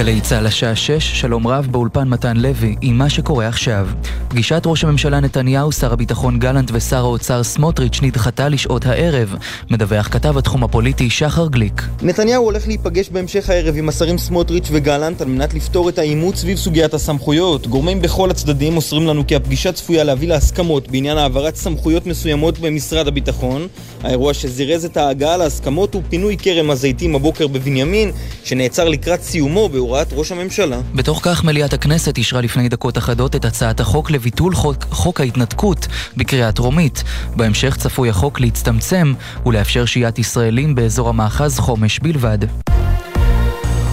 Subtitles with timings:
[0.00, 3.88] גלי צה"ל השעה 6, שלום רב באולפן מתן לוי, עם מה שקורה עכשיו.
[4.30, 9.34] פגישת ראש הממשלה נתניהו, שר הביטחון גלנט ושר האוצר סמוטריץ' נדחתה לשעות הערב,
[9.70, 11.82] מדווח כתב התחום הפוליטי שחר גליק.
[12.02, 16.58] נתניהו הולך להיפגש בהמשך הערב עם השרים סמוטריץ' וגלנט על מנת לפתור את העימות סביב
[16.58, 17.66] סוגיית הסמכויות.
[17.66, 23.08] גורמים בכל הצדדים מוסרים לנו כי הפגישה צפויה להביא להסכמות בעניין העברת סמכויות מסוימות במשרד
[23.08, 23.66] הביטחון.
[24.02, 28.12] האירוע שזירז את ההגעה להסכמות הוא פינוי כרם הזיתים הבוקר בבנימין,
[28.44, 30.80] שנעצר לקראת סיומו בהוראת ראש הממשלה.
[30.94, 35.86] בתוך כך מליאת הכנסת אישרה לפני דקות אחדות את הצעת החוק לביטול חוק, חוק ההתנתקות
[36.16, 37.04] בקריאה טרומית.
[37.36, 39.12] בהמשך צפוי החוק להצטמצם
[39.46, 42.38] ולאפשר שהיית ישראלים באזור המאחז חומש בלבד.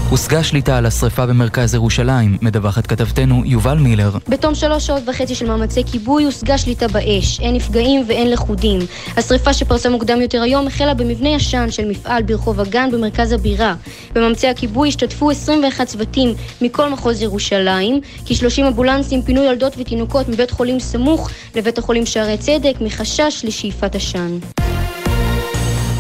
[0.10, 4.12] הושגה שליטה על השרפה במרכז ירושלים, מדווחת כתבתנו יובל מילר.
[4.30, 8.80] בתום שלוש שעות וחצי של מאמצי כיבוי הושגה שליטה באש, אין נפגעים ואין לכודים.
[9.18, 13.76] השרפה שפרסה מוקדם יותר היום החלה במבנה ישן של מפעל ברחוב הגן במרכז הבירה.
[14.14, 20.80] במאמצי הכיבוי השתתפו 21 צוותים מכל מחוז ירושלים, כ-30 אמבולנסים פינו ילדות ותינוקות מבית חולים
[20.80, 24.38] סמוך לבית החולים שערי צדק מחשש לשאיפת עשן.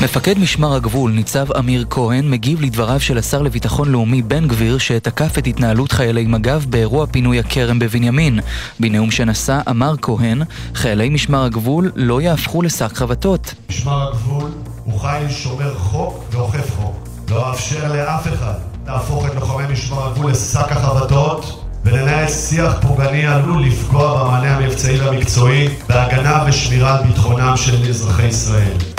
[0.01, 5.37] מפקד משמר הגבול, ניצב אמיר כהן, מגיב לדבריו של השר לביטחון לאומי בן גביר שתקף
[5.37, 8.39] את התנהלות חיילי מג"ב באירוע פינוי הכרם בבנימין.
[8.79, 10.41] בנאום שנשא אמר כהן,
[10.73, 13.53] חיילי משמר הגבול לא יהפכו לשק חבטות.
[13.69, 14.51] משמר הגבול
[14.83, 17.07] הוא חיל שומר חוק ואוכף חוק.
[17.29, 23.65] לא אאפשר לאף אחד להפוך את לוחמי משמר הגבול לשק החבטות ולנהל שיח פוגעני עלול
[23.65, 28.96] לפגוע במענה המבצעי והמקצועי בהגנה ושמירה על ביטחונם של אזרחי ישראל.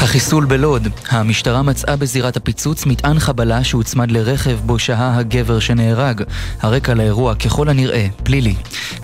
[0.00, 6.22] החיסול בלוד, המשטרה מצאה בזירת הפיצוץ מטען חבלה שהוצמד לרכב בו שהה הגבר שנהרג.
[6.60, 8.54] הרקע לאירוע ככל הנראה פלילי.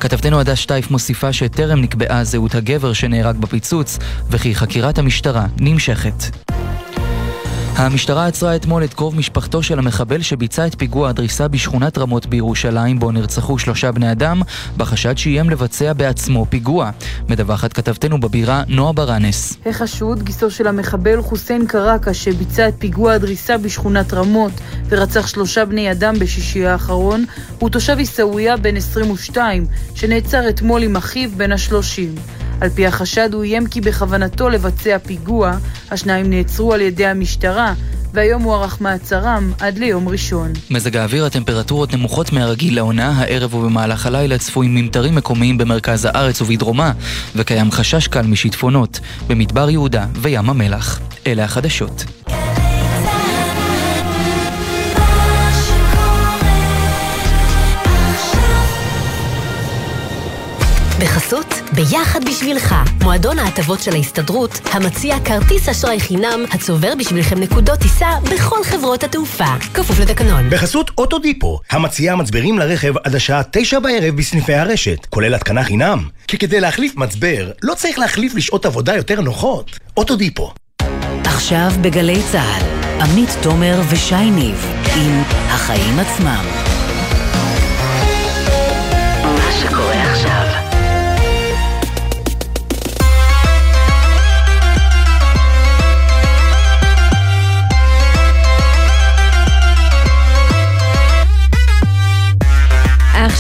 [0.01, 3.99] כתבתנו עדה שטייף מוסיפה שטרם נקבעה זהות הגבר שנהרג בפיצוץ,
[4.31, 6.44] וכי חקירת המשטרה נמשכת.
[7.77, 12.99] המשטרה עצרה אתמול את קרוב משפחתו של המחבל שביצע את פיגוע הדריסה בשכונת רמות בירושלים
[12.99, 14.43] בו נרצחו שלושה בני אדם
[14.77, 16.91] בחשד שאיים לבצע בעצמו פיגוע.
[17.29, 19.57] מדווחת כתבתנו בבירה נועה ברנס.
[19.67, 24.53] החשוד, גיסו של המחבל חוסיין קרקה שביצע את פיגוע הדריסה בשכונת רמות
[24.89, 27.25] ורצח שלושה בני אדם בשישי האחרון,
[27.59, 32.15] הוא תושב עיסאוויה בן 22 שנעצר אתמול עם אחיו בן השלושים.
[32.65, 35.57] על פי החשד הוא איים כי בכוונתו לבצע פיגוע,
[35.91, 37.75] השניים נעצרו על ידי המשטרה,
[38.13, 40.53] והיום הוארך מעצרם עד ליום ראשון.
[40.71, 46.93] מזג האוויר, הטמפרטורות נמוכות מהרגיל לעונה, הערב ובמהלך הלילה צפויים ממטרים מקומיים במרכז הארץ ובדרומה,
[47.37, 51.01] וקיים חשש קל משיטפונות במדבר יהודה וים המלח.
[51.27, 52.05] אלה החדשות.
[61.01, 68.09] בחסות ביחד בשבילך, מועדון ההטבות של ההסתדרות, המציע כרטיס אשראי חינם, הצובר בשבילכם נקודות טיסה
[68.33, 69.59] בכל חברות התעופה.
[69.75, 70.51] כפוף לתקנון.
[70.51, 76.09] בחסות אוטודיפו, המציע מצברים לרכב עד השעה תשע בערב בסניפי הרשת, כולל התקנה חינם.
[76.29, 79.79] כי כדי להחליף מצבר, לא צריך להחליף לשעות עבודה יותר נוחות.
[79.97, 80.53] אוטודיפו.
[81.25, 82.63] עכשיו בגלי צה"ל,
[83.03, 86.74] עמית תומר ושי ניב, עם החיים עצמם.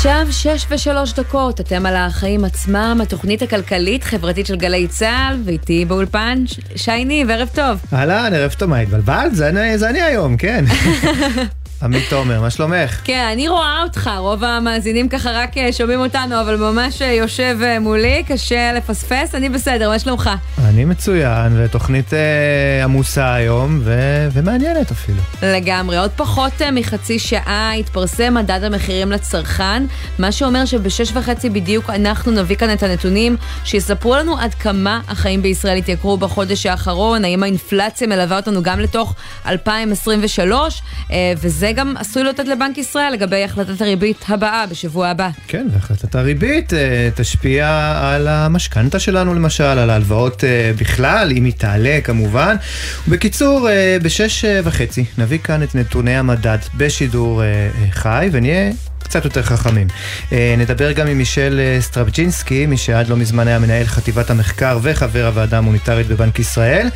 [0.05, 6.45] עכשיו שש ושלוש דקות, אתם על החיים עצמם, התוכנית הכלכלית-חברתית של גלי צה"ל, ואיתי באולפן
[6.77, 7.79] שי ניב, ערב טוב.
[7.93, 9.35] אהלן, ערב טוב, מה התבלבלת?
[9.35, 10.65] זה זה אני היום, כן.
[11.85, 13.01] עמית תומר, מה שלומך?
[13.05, 18.73] כן, אני רואה אותך, רוב המאזינים ככה רק שומעים אותנו, אבל ממש יושב מולי, קשה
[18.73, 20.31] לפספס, אני בסדר, מה שלומך?
[20.65, 23.95] אני מצוין, ותוכנית אה, עמוסה היום, ו...
[24.33, 25.19] ומעניינת אפילו.
[25.43, 29.83] לגמרי, עוד פחות אה, מחצי שעה יתפרסם מדד המחירים לצרכן,
[30.19, 35.43] מה שאומר שבשש וחצי בדיוק אנחנו נביא כאן את הנתונים, שיספרו לנו עד כמה החיים
[35.43, 39.15] בישראל התייקרו בחודש האחרון, האם האינפלציה מלווה אותנו גם לתוך
[39.47, 45.31] 2023, אה, וזה גם עשוי לתת לבנק ישראל לגבי החלטת הריבית הבאה בשבוע הבא.
[45.49, 51.53] כן, והחלטת הריבית אה, תשפיע על המשכנתה שלנו למשל, על ההלוואות אה, בכלל, אם היא
[51.53, 52.57] תעלה כמובן.
[53.09, 57.43] בקיצור, אה, בשש וחצי נביא כאן את נתוני המדד בשידור
[57.91, 58.71] חי, ונהיה
[59.05, 59.87] קצת יותר חכמים.
[60.33, 64.79] אה, נדבר גם עם מישל אה, סטרבצ'ינסקי, מי שעד לא מזמן היה מנהל חטיבת המחקר
[64.83, 66.89] וחבר הוועדה המוניטרית בבנק ישראל,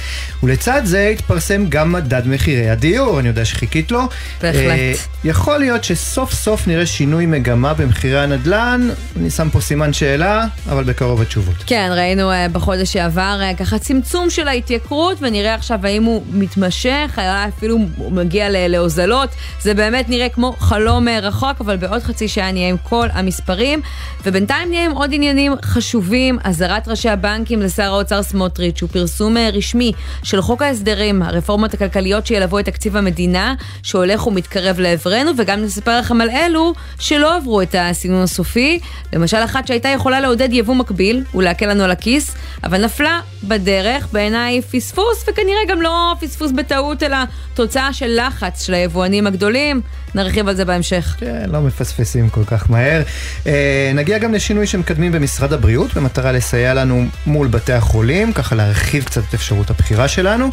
[0.43, 4.08] ולצד זה התפרסם גם מדד מחירי הדיור, אני יודע שחיכית לו.
[4.43, 4.99] בהחלט.
[5.25, 10.84] יכול להיות שסוף סוף נראה שינוי מגמה במחירי הנדל"ן, אני שם פה סימן שאלה, אבל
[10.84, 11.56] בקרוב התשובות.
[11.66, 17.19] כן, ראינו בחודש שעבר ככה צמצום של ההתייקרות, ונראה עכשיו האם הוא מתמשך,
[17.49, 17.78] אפילו
[18.10, 19.31] מגיע להוזלות.
[19.60, 23.80] זה באמת נראה כמו חלום רחוק, אבל בעוד חצי שעה נהיה עם כל המספרים.
[24.24, 29.40] ובינתיים נהיה עם עוד עניינים חשובים, אזהרת ראשי הבנקים לשר האוצר סמוטריץ', הוא פרסום uh,
[29.52, 29.92] רשמי
[30.22, 36.20] של חוק ההסדרים, הרפורמות הכלכליות שילוו את תקציב המדינה, שהולך ומתקרב לעברנו, וגם נספר לכם
[36.20, 38.78] על אלו שלא עברו את הסינון הסופי.
[39.12, 42.34] למשל, אחת שהייתה יכולה לעודד יבוא מקביל ולהקל לנו על הכיס,
[42.64, 47.16] אבל נפלה בדרך, בעיניי פספוס, וכנראה גם לא פספוס בטעות, אלא
[47.54, 49.80] תוצאה של לחץ של היבואנים הגדולים.
[50.14, 51.16] נרחיב על זה בהמשך.
[51.18, 51.58] כן, לא
[51.88, 53.02] מפספסים כל כך מהר.
[53.46, 59.05] אה, נגיע גם לשינוי שמקדמים במשרד הבריאות, במטרה לסייע לנו מול בתי החולים, ככה להרחיב
[59.05, 60.50] קצת את אפשרות הבחירה שלנו.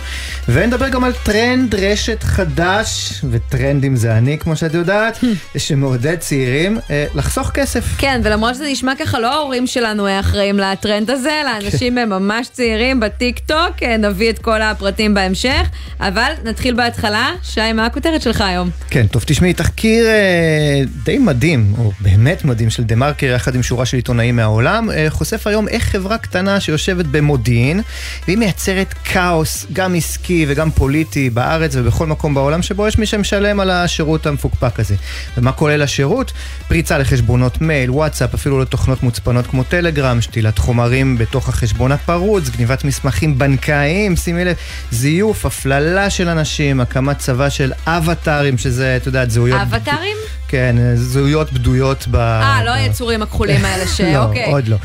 [0.50, 5.20] ונדבר גם על טרנד רשת חדש, וטרנדים זה אני, כמו שאת יודעת,
[5.58, 7.86] שמעודד צעירים אה, לחסוך כסף.
[7.98, 13.00] כן, ולמרות שזה נשמע ככה, לא ההורים שלנו אחראים לטרנד הזה, אלא אנשים ממש צעירים
[13.00, 15.68] בטיק טוק, אה, נביא את כל הפרטים בהמשך,
[16.00, 17.32] אבל נתחיל בהתחלה.
[17.44, 18.70] שי, מה הכותרת שלך היום?
[18.90, 23.64] כן, טוב, תשמעי, תחקיר אה, די מדהים, או באמת מדהים, של דה מרקר יחד עם
[23.64, 27.82] שורה של עיתונאים מהעולם, אה, חושף היום איך חברה קטנה שיושבת במודיעין,
[28.28, 33.60] והיא מייצרת כאוס, גם עסקי וגם פוליטי, בארץ ובכל מקום בעולם שבו יש מי שמשלם
[33.60, 34.96] על השירות המפוקפק הזה.
[35.38, 36.32] ומה כולל השירות?
[36.68, 42.84] פריצה לחשבונות מייל, וואטסאפ, אפילו לתוכנות מוצפנות כמו טלגרם, שתילת חומרים בתוך החשבון הפרוץ, גניבת
[42.84, 44.56] מסמכים בנקאיים, שימי לב,
[44.92, 49.62] זיוף, הפללה של אנשים, הקמת צבא של אבטארים, שזה, את יודעת, זהויות...
[49.62, 50.18] אבטארים?
[50.48, 52.16] כן, זהויות בדויות ב...
[52.16, 54.02] אה, לא היצורים הכחולים האלה ש...
[54.02, 54.52] לא, אוקיי.
[54.52, 54.78] עוד לא.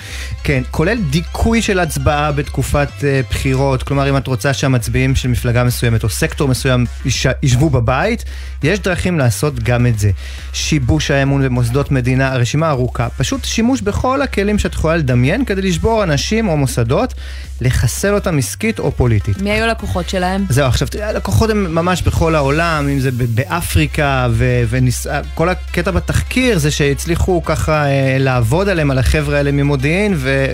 [0.44, 5.64] כן, כולל דיכוי של הצבעה בתקופת uh, בחירות, כלומר אם את רוצה שהמצביעים של מפלגה
[5.64, 8.24] מסוימת או סקטור מסוים יש, ישבו בבית,
[8.62, 10.10] יש דרכים לעשות גם את זה.
[10.52, 13.08] שיבוש האמון במוסדות מדינה, הרשימה ארוכה.
[13.16, 17.14] פשוט שימוש בכל הכלים שאת יכולה לדמיין כדי לשבור אנשים או מוסדות,
[17.60, 19.42] לחסל אותם עסקית או פוליטית.
[19.42, 20.44] מי היו הלקוחות שלהם?
[20.48, 27.44] זהו, עכשיו, הלקוחות הם ממש בכל העולם, אם זה באפריקה, וכל הקטע בתחקיר זה שהצליחו
[27.44, 30.44] ככה אה, לעבוד עליהם, על החבר'ה האלה ממודיעין, ו...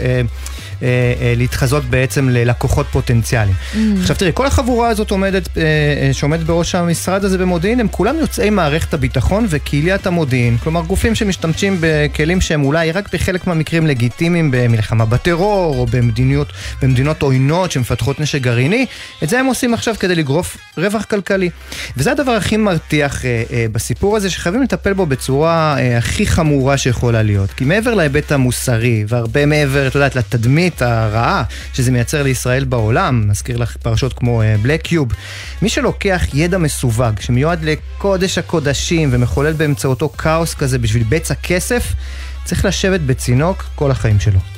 [0.83, 3.55] אה, אה, אה, להתחזות בעצם ללקוחות פוטנציאליים.
[3.75, 3.77] Mm.
[4.01, 5.63] עכשיו תראי, כל החבורה הזאת עומדת, אה,
[6.13, 10.59] שעומדת בראש המשרד הזה במודיעין, הם כולם יוצאי מערכת הביטחון וקהיליית המודיעין.
[10.59, 16.53] כלומר, גופים שמשתמשים בכלים שהם אולי רק בחלק מהמקרים לגיטימיים במלחמה בטרור, או במדיניות,
[16.83, 18.87] במדינות עוינות שמפתחות נשק גרעיני,
[19.23, 21.51] את זה הם עושים עכשיו כדי לגרוף רווח כלכלי.
[21.97, 23.23] וזה הדבר הכי מרתיח
[23.73, 27.51] בסיפור הזה, שחייבים לטפל בו בצורה הכי חמורה שיכולה להיות.
[27.51, 31.43] כי מעבר להיבט המוסרי, והרבה מעבר, את יודעת, לתדמית, התדמית הרעה
[31.73, 35.09] שזה מייצר לישראל בעולם, נזכיר לך פרשות כמו בלק uh, קיוב.
[35.63, 41.93] מי שלוקח ידע מסווג, שמיועד לקודש הקודשים ומחולל באמצעותו כאוס כזה בשביל בצע כסף,
[42.45, 44.56] צריך לשבת בצינוק כל החיים שלו.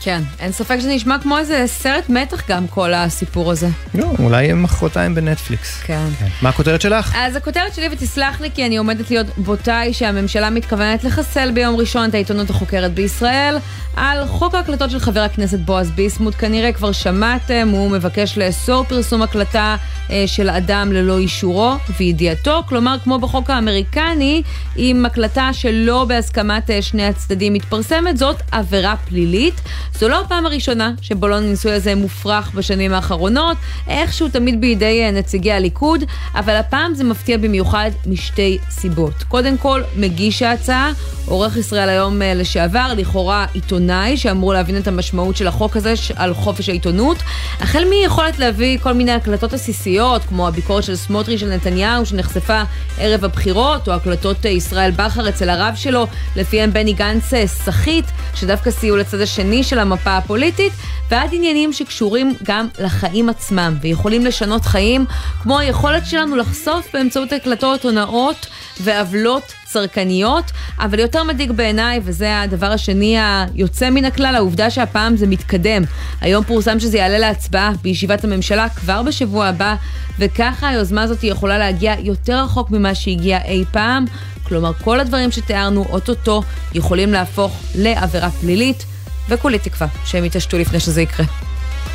[0.00, 3.68] כן, אין ספק שזה נשמע כמו איזה סרט מתח גם כל הסיפור הזה.
[3.94, 5.80] לא, אולי מחרתיים בנטפליקס.
[5.82, 6.08] כן.
[6.18, 6.26] כן.
[6.42, 7.14] מה הכותרת שלך?
[7.16, 11.76] אז הכותרת שלי, ותסלח לי כי אני עומדת להיות בוטה, היא שהממשלה מתכוונת לחסל ביום
[11.76, 13.56] ראשון את העיתונות החוקרת בישראל.
[13.96, 19.22] על חוק ההקלטות של חבר הכנסת בועז ביסמוט, כנראה כבר שמעתם, הוא מבקש לאסור פרסום
[19.22, 19.76] הקלטה
[20.10, 24.42] אה, של אדם ללא אישורו וידיעתו, כלומר כמו בחוק האמריקני,
[24.76, 29.54] אם הקלטה שלא בהסכמת אה, שני הצדדים מתפרסמת, זאת עבירה פלילית.
[29.98, 33.56] זו לא הפעם הראשונה שבלון הניסוי הזה מופרך בשנים האחרונות,
[33.88, 39.22] איכשהו תמיד בידי אה, נציגי הליכוד, אבל הפעם זה מפתיע במיוחד משתי סיבות.
[39.28, 40.92] קודם כל, מגיש ההצעה,
[41.26, 46.34] עורך ישראל היום אה, לשעבר, לכאורה עיתונאי, שאמור להבין את המשמעות של החוק הזה על
[46.34, 47.16] חופש העיתונות,
[47.60, 52.62] החל מיכולת להביא כל מיני הקלטות עסיסיות, כמו הביקורת של סמוטריץ' של נתניהו, שנחשפה
[52.98, 58.70] ערב הבחירות, או הקלטות אה, ישראל בכר אצל הרב שלו, לפיהם בני גנץ סחיט, שדווקא
[58.70, 60.72] סייעו לצד השני של המפה הפוליטית,
[61.10, 65.04] ועד עניינים שקשורים גם לחיים עצמם, ויכולים לשנות חיים,
[65.42, 68.46] כמו היכולת שלנו לחשוף באמצעות הקלטות הונאות
[68.80, 70.44] ועוולות צרכניות,
[70.78, 75.82] אבל יותר מדאיג בעיניי, וזה הדבר השני היוצא מן הכלל, העובדה שהפעם זה מתקדם.
[76.20, 79.74] היום פורסם שזה יעלה להצבעה בישיבת הממשלה כבר בשבוע הבא,
[80.18, 84.04] וככה היוזמה הזאת יכולה להגיע יותר רחוק ממה שהגיע אי פעם.
[84.42, 86.42] כלומר, כל הדברים שתיארנו אוטוטו
[86.74, 88.84] יכולים להפוך לעבירה פלילית.
[89.28, 91.26] וכולי תקווה שהם יתעשתו לפני שזה יקרה.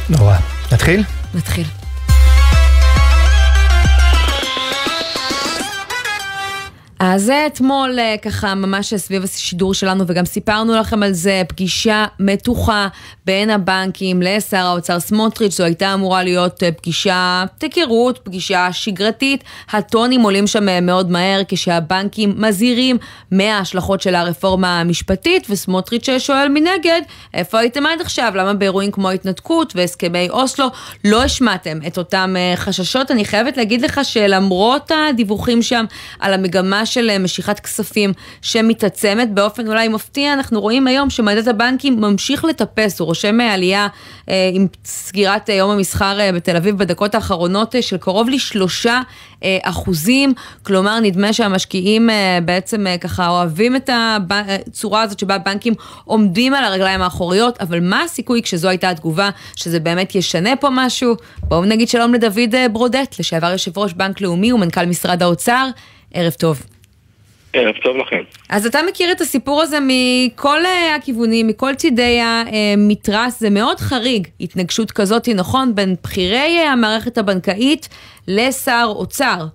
[0.09, 0.35] נורא.
[1.33, 1.65] נתחיל?
[7.03, 12.87] אז אתמול אה, ככה ממש סביב השידור שלנו וגם סיפרנו לכם על זה, פגישה מתוחה
[13.25, 20.21] בין הבנקים לשר האוצר סמוטריץ', זו הייתה אמורה להיות אה, פגישה היכרות, פגישה שגרתית, הטונים
[20.21, 22.97] עולים שם אה, מאוד מהר כשהבנקים מזהירים
[23.31, 27.01] מההשלכות של הרפורמה המשפטית וסמוטריץ' שואל מנגד,
[27.33, 28.31] איפה הייתם עד עכשיו?
[28.35, 30.65] למה באירועים כמו התנתקות והסכמי אוסלו
[31.05, 33.11] לא השמעתם את אותם חששות?
[33.11, 35.85] אני חייבת להגיד לך שלמרות הדיווחים שם
[36.19, 39.33] על המגמה של אה, משיכת כספים שמתעצמת.
[39.33, 43.87] באופן אולי מפתיע, אנחנו רואים היום שמדד הבנקים ממשיך לטפס, הוא רושם אה, עלייה
[44.29, 49.01] אה, עם סגירת אה, יום המסחר אה, בתל אביב בדקות האחרונות אה, של קרוב לשלושה
[49.43, 50.33] אה, אחוזים,
[50.63, 55.73] כלומר נדמה שהמשקיעים אה, בעצם אה, ככה אוהבים את הצורה הזאת שבה הבנקים
[56.05, 61.15] עומדים על הרגליים האחוריות, אבל מה הסיכוי כשזו הייתה התגובה שזה באמת ישנה פה משהו?
[61.39, 65.67] בואו נגיד שלום לדוד ברודט, לשעבר יושב ראש בנק לאומי ומנכ"ל משרד האוצר,
[66.13, 66.61] ערב טוב.
[67.53, 68.21] ערב טוב לכם.
[68.49, 74.27] אז אתה מכיר את הסיפור הזה מכל אה, הכיוונים, מכל צידי המתרס, זה מאוד חריג,
[74.41, 77.89] התנגשות כזאת, נכון, בין בכירי אה, המערכת הבנקאית
[78.27, 79.45] לשר אוצר.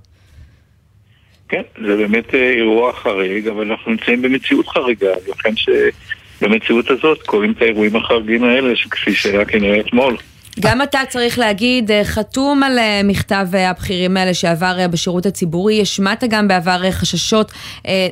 [1.48, 7.52] כן, זה באמת אה, אירוע חריג, אבל אנחנו נמצאים במציאות חריגה, לכן שבמציאות הזאת קורים
[7.52, 10.16] את האירועים החריגים האלה, כפי שהיה כנראה אתמול.
[10.60, 15.82] גם אתה צריך להגיד, אה, חתום על אה, מכתב אה, הבכירים האלה שעבר בשירות הציבורי,
[15.82, 17.52] השמעת גם בעבר חששות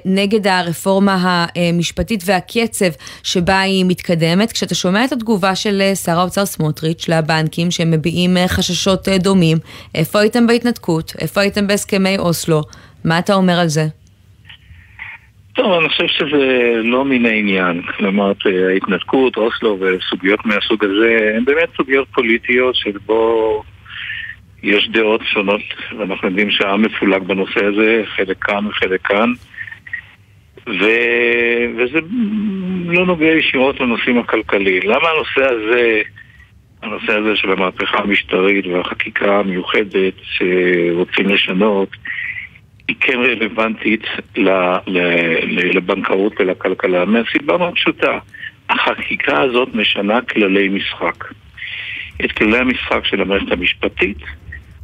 [0.04, 2.86] נגד הרפורמה המשפטית והקצב
[3.22, 4.52] שבה היא מתקדמת.
[4.52, 9.58] כשאתה שומע את התגובה של שר האוצר סמוטריץ' לבנקים שמביעים חששות דומים,
[9.94, 11.12] איפה הייתם בהתנתקות?
[11.20, 12.62] איפה הייתם בהסכמי אוסלו?
[13.04, 13.86] מה אתה אומר על זה?
[15.54, 17.82] טוב, אני חושב שזה לא מן העניין.
[17.82, 18.32] כלומר,
[18.68, 23.62] ההתנתקות, אוסלו וסוגיות מהסוג הזה, הן באמת סוגיות פוליטיות שבו
[24.62, 25.60] יש דעות שונות,
[25.98, 29.32] ואנחנו יודעים שהעם מפולג בנושא הזה, חלק כאן וחלק כאן.
[30.66, 30.84] ו...
[31.76, 31.98] וזה
[32.86, 34.82] לא נוגע ישירות לנושאים הכלכליים.
[34.84, 36.02] למה הנושא הזה,
[36.82, 41.88] הנושא הזה של המהפכה המשטרית והחקיקה המיוחדת שרוצים לשנות,
[42.88, 44.02] היא כן רלוונטית
[45.74, 48.18] לבנקאות ולכלכלה, מהסיבה מאוד פשוטה.
[48.70, 51.24] החקיקה הזאת משנה כללי משחק.
[52.24, 54.18] את כללי המשחק של המערכת המשפטית,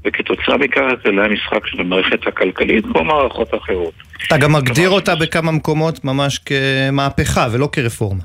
[0.04, 3.94] וכתוצאה מכך את כללי המשחק של המערכת הכלכלית, כמו מערכות אחרות.
[4.26, 8.22] אתה גם מגדיר אותה בכמה מקומות ממש כמהפכה ולא כרפורמה.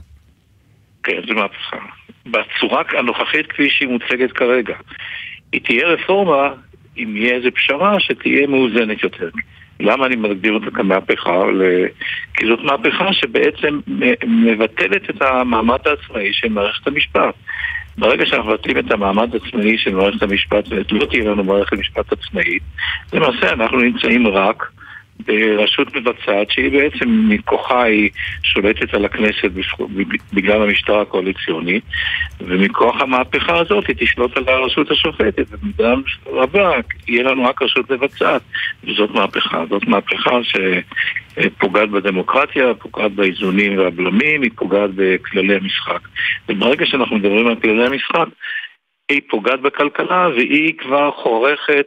[1.04, 1.78] כן, זו מהפכה.
[2.26, 4.76] בצורה הנוכחית כפי שהיא מוצגת כרגע.
[5.52, 6.50] היא תהיה רפורמה
[6.98, 9.30] אם יהיה איזו פשרה שתהיה מאוזנת יותר.
[9.80, 11.44] למה אני מגדיר אותה כמהפכה?
[12.34, 13.80] כי זאת מהפכה שבעצם
[14.28, 17.36] מבטלת את המעמד העצמאי של מערכת המשפט.
[17.98, 22.64] ברגע שאנחנו מבטלים את המעמד העצמאי של מערכת המשפט ולא תהיה לנו מערכת משפט עצמאית,
[23.14, 24.72] למעשה אנחנו נמצאים רק
[25.20, 28.10] ברשות מבצעת שהיא בעצם מכוחה היא
[28.44, 29.52] שולטת על הכנסת
[30.34, 31.80] בגלל המשטר הקואליציוני
[32.42, 35.94] ומכוח המהפכה הזאת היא תשלוט על הרשות השופטת ובמידה
[36.26, 36.72] רבה
[37.08, 38.42] יהיה לנו רק רשות מבצעת
[38.84, 46.00] וזאת מהפכה, זאת מהפכה שפוגעת בדמוקרטיה, פוגעת באיזונים והבלמים, היא פוגעת בכללי המשחק.
[46.50, 48.28] וברגע שאנחנו מדברים על כללי המשחק
[49.10, 51.86] היא פוגעת בכלכלה והיא כבר חורכת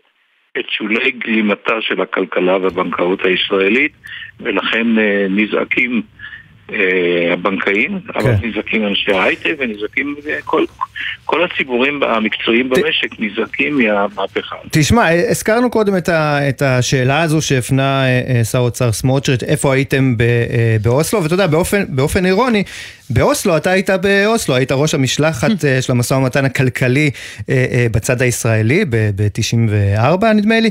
[0.58, 3.92] את שולי גלימתה של הכלכלה והבנקאות הישראלית,
[4.40, 6.02] ולכן אה, נזעקים
[7.32, 8.20] הבנקאים, כן.
[8.20, 10.64] אבל נזעקים אנשי ההייטק ונזעקים אה, כל,
[11.24, 14.56] כל הציבורים המקצועיים במשק נזעקים מהמהפכה.
[14.70, 18.04] תשמע, הזכרנו קודם את, ה, את השאלה הזו שהפנה
[18.50, 20.24] שר האוצר סמוטריץ', איפה הייתם ב,
[20.82, 22.62] באוסלו, ואתה יודע, באופן, באופן אירוני,
[23.10, 27.10] באוסלו, אתה היית באוסלו, היית ראש המשלחת של המשא ומתן הכלכלי
[27.92, 30.70] בצד הישראלי ב-94 נדמה לי,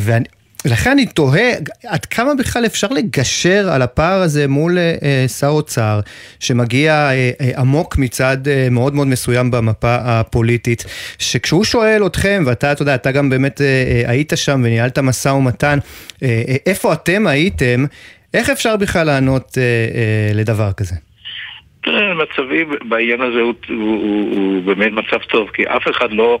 [0.00, 0.24] ואני...
[0.64, 1.50] ולכן אני תוהה
[1.86, 6.00] עד כמה בכלל אפשר לגשר על הפער הזה מול אה, אה שר אוצר
[6.40, 10.84] שמגיע אה, אה, עמוק מצד אה, מאוד מאוד מסוים במפה הפוליטית,
[11.18, 15.28] שכשהוא שואל אתכם, ואתה, אתה יודע, אתה גם באמת אה, אה, היית שם וניהלת משא
[15.28, 15.78] ומתן,
[16.22, 17.84] אה, אה, איפה אתם הייתם,
[18.34, 20.94] איך אפשר בכלל לענות אה, אה, לדבר כזה?
[22.22, 26.38] מצבי בעניין הזה הוא, הוא, הוא, הוא באמת מצב טוב, כי אף אחד לא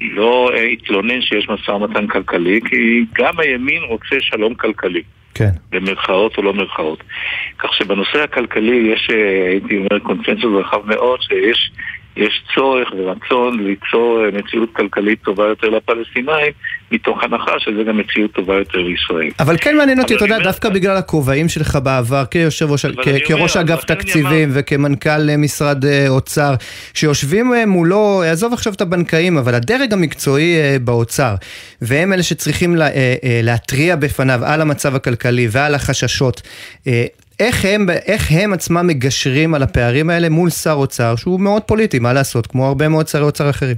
[0.00, 5.02] לא אה, התלונן שיש משא ומתן כלכלי, כי גם הימין רוצה שלום כלכלי.
[5.34, 5.50] כן.
[5.70, 7.02] במרכאות או לא מרכאות.
[7.58, 11.70] כך שבנושא הכלכלי יש, אה, הייתי אומר, קונצנזוס רחב מאוד, שיש
[12.18, 16.52] יש צורך ורצון ליצור אה, מציאות כלכלית טובה יותר לפלסטינאים,
[16.92, 19.30] מתוך הנחה שזה גם מציאות טובה יותר לישראל.
[19.40, 22.86] אבל כן מעניין אותי, אתה יודע, דווקא בגלל הכובעים שלך בעבר, כיושב ראש,
[23.26, 26.54] כראש אגף תקציבים וכמנכ"ל משרד אוצר,
[26.94, 31.34] שיושבים מולו, עזוב עכשיו את הבנקאים, אבל הדרג המקצועי באוצר,
[31.82, 32.76] והם אלה שצריכים
[33.42, 36.42] להתריע בפניו על המצב הכלכלי ועל החששות.
[37.40, 41.98] איך הם, איך הם עצמם מגשרים על הפערים האלה מול שר אוצר שהוא מאוד פוליטי,
[41.98, 43.76] מה לעשות, כמו הרבה מאוד שרי אוצר אחרים?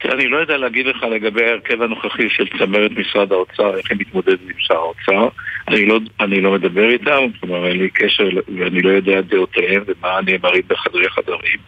[0.00, 3.98] תראה, אני לא יודע להגיד לך לגבי ההרכב הנוכחי של צמרת משרד האוצר, איך הם
[3.98, 5.28] מתמודדים עם שר האוצר.
[5.68, 8.28] אני לא, אני לא מדבר איתם, כלומר אין לי קשר
[8.58, 11.58] ואני לא יודע את דעותיהם ומה נאמרים בחדרי חדרים.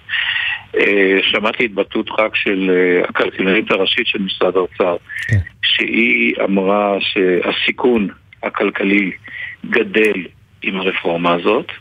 [0.76, 4.96] אה, שמעתי התבטאות חג של אה, הכלכלנית הראשית של משרד האוצר,
[5.28, 5.38] כן.
[5.62, 8.08] שהיא אמרה שהסיכון
[8.42, 9.10] הכלכלי
[9.70, 10.26] גדל
[10.62, 11.72] עם הרפורמה הזאת,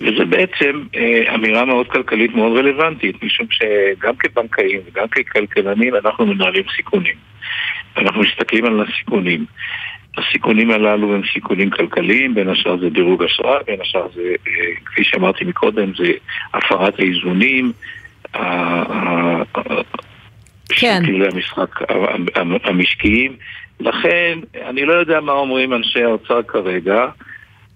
[0.00, 6.64] וזה בעצם אה, אמירה מאוד כלכלית מאוד רלוונטית, משום שגם כבנקאים וגם ככלכלנים אנחנו מנהלים
[6.76, 7.14] סיכונים.
[7.96, 9.44] אנחנו מסתכלים על הסיכונים.
[10.16, 15.04] הסיכונים הללו הם סיכונים כלכליים, בין השאר זה דירוג אשראי, בין השאר זה, אה, כפי
[15.04, 16.12] שאמרתי מקודם, זה
[16.54, 17.72] הפרת האיזונים,
[20.68, 21.00] כן.
[21.00, 21.80] של כללי המשחק
[22.64, 23.36] המשקיים.
[23.82, 27.06] לכן, אני לא יודע מה אומרים אנשי האוצר כרגע,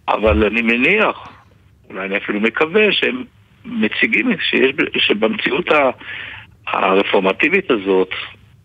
[0.08, 1.28] אבל אני מניח,
[1.90, 3.24] אולי אני אפילו מקווה, שהם
[3.64, 5.66] מציגים שיש, שבמציאות
[6.66, 8.10] הרפורמטיבית הזאת,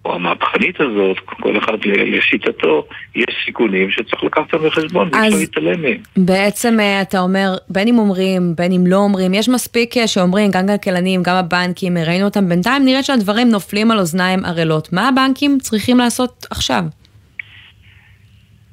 [0.06, 5.82] או המהפכנית הזאת, כל אחד לשיטתו, יש סיכונים שצריך לקחת אותם בחשבון, ואי אפשר להתעלם
[5.82, 5.98] מהם.
[6.18, 10.52] בעצם אה, אתה אומר, בין אם אומרים, בין אם לא אומרים, יש מספיק אה, שאומרים,
[10.52, 14.94] גם כלכלנים, גם הבנקים, ראינו אותם בינתיים, נראה שהדברים נופלים על אוזניים ערלות.
[14.94, 16.84] מה הבנקים צריכים לעשות עכשיו?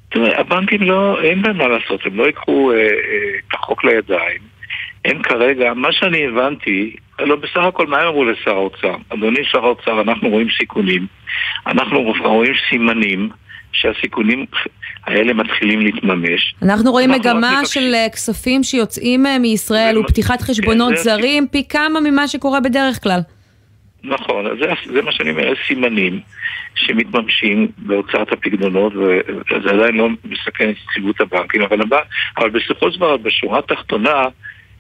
[0.08, 2.84] תראה, הבנקים לא, אין להם מה לעשות, הם לא ייקחו אה, אה,
[3.48, 4.40] את החוק לידיים.
[5.04, 8.94] הם כרגע, מה שאני הבנתי, לא בסך הכל מה הם אמרו לשר האוצר?
[9.08, 11.06] אדוני שר האוצר, אנחנו רואים סיכונים,
[11.66, 13.28] אנחנו רואים סימנים
[13.72, 14.46] שהסיכונים
[15.06, 16.54] האלה מתחילים להתממש.
[16.62, 21.64] אנחנו רואים אנחנו מגמה של אה, כספים שיוצאים אה, מישראל ופתיחת חשבונות כן, זרים פי
[21.68, 23.20] כמה ממה שקורה בדרך כלל.
[24.04, 26.20] נכון, זה, זה מה שאני אומר, סימנים
[26.74, 32.00] שמתממשים בהוצאת הפקדונות, וזה עדיין לא מסכן את יציבות הבנקים, אבל, הבא,
[32.38, 34.24] אבל בסופו של דבר, בשורה התחתונה,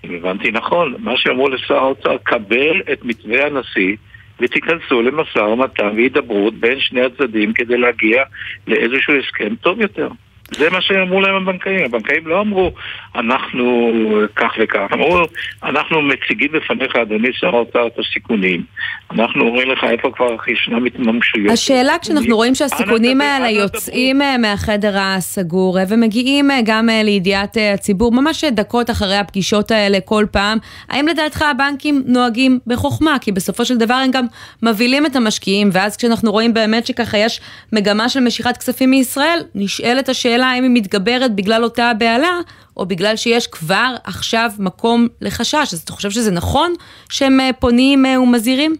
[0.04, 3.96] אם הבנתי נכון, מה שאמרו לשר האוצר, קבל את מתווה הנשיא
[4.40, 8.22] ותיכנסו למשא ומתן והידברות בין שני הצדדים כדי להגיע
[8.66, 10.08] לאיזשהו הסכם טוב יותר.
[10.50, 11.84] זה מה שאמרו להם הבנקאים.
[11.84, 12.72] הבנקאים לא אמרו,
[13.14, 13.92] אנחנו
[14.36, 14.86] כך וכך.
[14.92, 15.22] אמרו,
[15.62, 18.62] אנחנו מציגים בפניך, אדוני שר האוצר, את הסיכונים.
[19.10, 21.52] אנחנו אומרים לך איפה כבר ישנם התממשויות.
[21.52, 28.12] השאלה, כשאנחנו רואים שהסיכונים האלה יוצאים אה, מהחדר הסגור אה, ומגיעים אה, גם לידיעת הציבור,
[28.12, 30.58] ממש דקות אחרי הפגישות האלה כל פעם,
[30.88, 33.16] האם לדעתך הבנקים נוהגים בחוכמה?
[33.20, 34.24] כי בסופו של דבר הם גם
[34.62, 37.40] מבהילים את המשקיעים, ואז כשאנחנו רואים באמת שככה יש
[37.72, 42.40] מגמה של משיכת כספים מישראל, נשאלת השאלה השאלה האם היא מתגברת בגלל אותה הבהלה,
[42.76, 45.72] או בגלל שיש כבר עכשיו מקום לחשש.
[45.72, 46.72] אז אתה חושב שזה נכון
[47.10, 48.72] שהם אה, פונים אה, ומזהירים?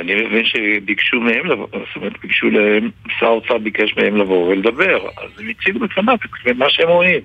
[0.00, 5.08] אני מבין שביקשו מהם לבוא, זאת אומרת, ביקשו להם, שר האוצר ביקש מהם לבוא ולדבר,
[5.16, 6.16] אז הם הציגו בפניו
[6.56, 7.20] מה שהם רואים.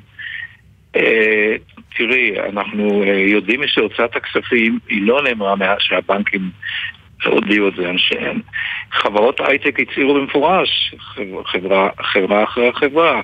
[0.95, 1.55] אה,
[1.97, 6.49] תראי, אנחנו יודעים שהוצאת הכספים היא לא נאמרה שהבנקים
[7.29, 8.39] הודיעו את זה אנשיהם.
[8.91, 10.95] חברות הייטק הצהירו במפורש,
[11.45, 13.21] חברה, חברה אחרי החברה.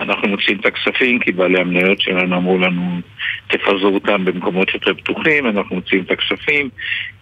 [0.00, 3.00] אנחנו מוצאים את הכספים כי בעלי המניות שלנו אמרו לנו
[3.46, 6.68] תפזרו אותם במקומות יותר פתוחים, אנחנו מוצאים את הכספים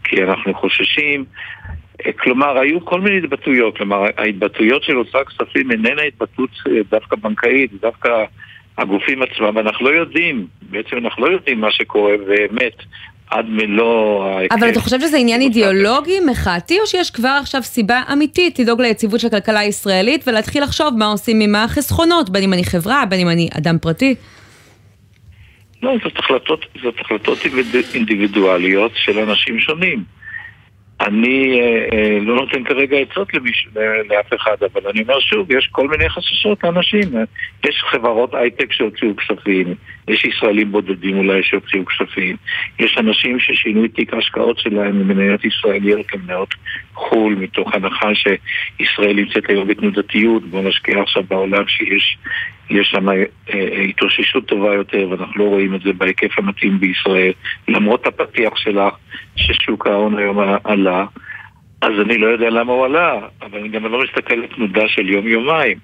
[0.04, 1.24] כי אנחנו חוששים.
[2.18, 7.70] כלומר, היו כל מיני התבטאויות, כלומר, ההתבטאויות של הוצאה כספים איננה התבטאות אה, דווקא בנקאית,
[7.80, 8.24] דווקא
[8.78, 12.76] הגופים עצמם, אנחנו לא יודעים, בעצם אנחנו לא יודעים מה שקורה באמת
[13.30, 14.56] עד מלוא ההיקף.
[14.58, 19.20] אבל אתה חושב שזה עניין אידיאולוגי, מחאתי, או שיש כבר עכשיו סיבה אמיתית לדאוג ליציבות
[19.20, 23.28] של הכלכלה הישראלית ולהתחיל לחשוב מה עושים עם החסכונות, בין אם אני חברה, בין אם
[23.28, 24.14] אני אדם פרטי?
[25.82, 27.38] לא, זאת החלטות, זאת החלטות
[27.94, 30.17] אינדיבידואליות של אנשים שונים.
[31.00, 33.68] אני אה, אה, לא נותן כרגע עצות למיש,
[34.10, 37.08] לאף אחד, אבל אני אומר שוב, יש כל מיני חששות לאנשים.
[37.66, 39.74] יש חברות הייטק שהוציאו כספים,
[40.08, 42.36] יש ישראלים בודדים אולי שהוציאו כספים,
[42.78, 46.54] יש אנשים ששינו את תיק ההשקעות שלהם ממניות ישראליות למניות
[46.94, 52.18] חו"ל, מתוך הנחה שישראל נמצאת היום בתנודתיות, בואו נשקיע עכשיו בעולם שיש
[52.70, 53.14] יש שם אה,
[53.54, 57.32] אה, התאוששות טובה יותר, ואנחנו לא רואים את זה בהיקף המתאים בישראל,
[57.68, 58.94] למרות הפתיח שלך
[59.36, 61.04] ששוק ההון היום עלה,
[61.82, 65.08] אז אני לא יודע למה הוא עלה, אבל אני גם לא מסתכל על תנודה של
[65.08, 65.78] יום-יומיים.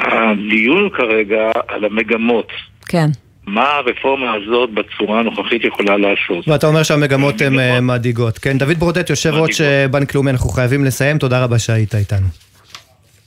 [0.00, 2.52] הדיון כרגע על המגמות.
[2.88, 3.06] כן.
[3.46, 6.48] מה הרפורמה הזאת בצורה הנוכחית יכולה לעשות.
[6.48, 8.38] ואתה אומר שהמגמות הן אה, מדאיגות.
[8.38, 9.60] כן, דוד ברודט, יושב ראש
[9.90, 12.26] בנק לאומי, אנחנו חייבים לסיים, תודה רבה שהיית איתנו.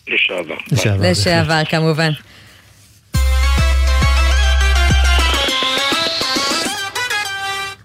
[0.07, 0.55] לשעבר.
[1.01, 2.11] לשעבר, כמובן.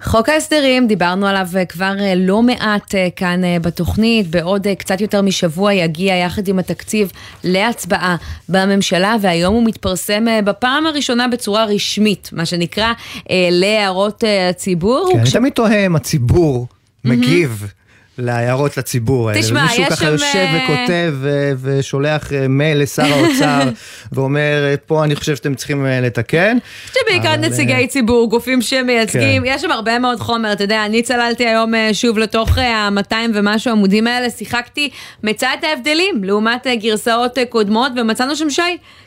[0.03, 5.23] חוק ההסדרים, דיברנו עליו אה, כבר אה, לא מעט אה, כאן בתוכנית, בעוד קצת יותר
[5.23, 7.13] משבוע יגיע יחד עם התקציב
[7.45, 8.17] להצבעה
[8.49, 12.93] בממשלה, והיום הוא מתפרסם בפעם הראשונה בצורה רשמית, מה שנקרא,
[13.51, 15.11] להערות הציבור.
[15.13, 16.67] כן, אני תמיד תוהה אם הציבור
[17.05, 17.67] מגיב.
[18.21, 19.43] להערות לציבור האלה.
[19.43, 19.83] תשמע, יש שם...
[19.83, 23.71] מישהו ככה יושב אה, וכותב אה, ושולח אה, מייל לשר האוצר
[24.13, 26.59] ואומר, פה אני חושב שאתם צריכים לתקן.
[26.93, 29.49] שבעיקר נציגי ציבור, גופים שמייצגים, כן.
[29.49, 34.07] יש שם הרבה מאוד חומר, אתה יודע, אני צללתי היום שוב לתוך ה-200 ומשהו עמודים
[34.07, 34.91] האלה, שיחקתי,
[35.23, 38.63] מצא את ההבדלים לעומת גרסאות קודמות, ומצאנו שם שי.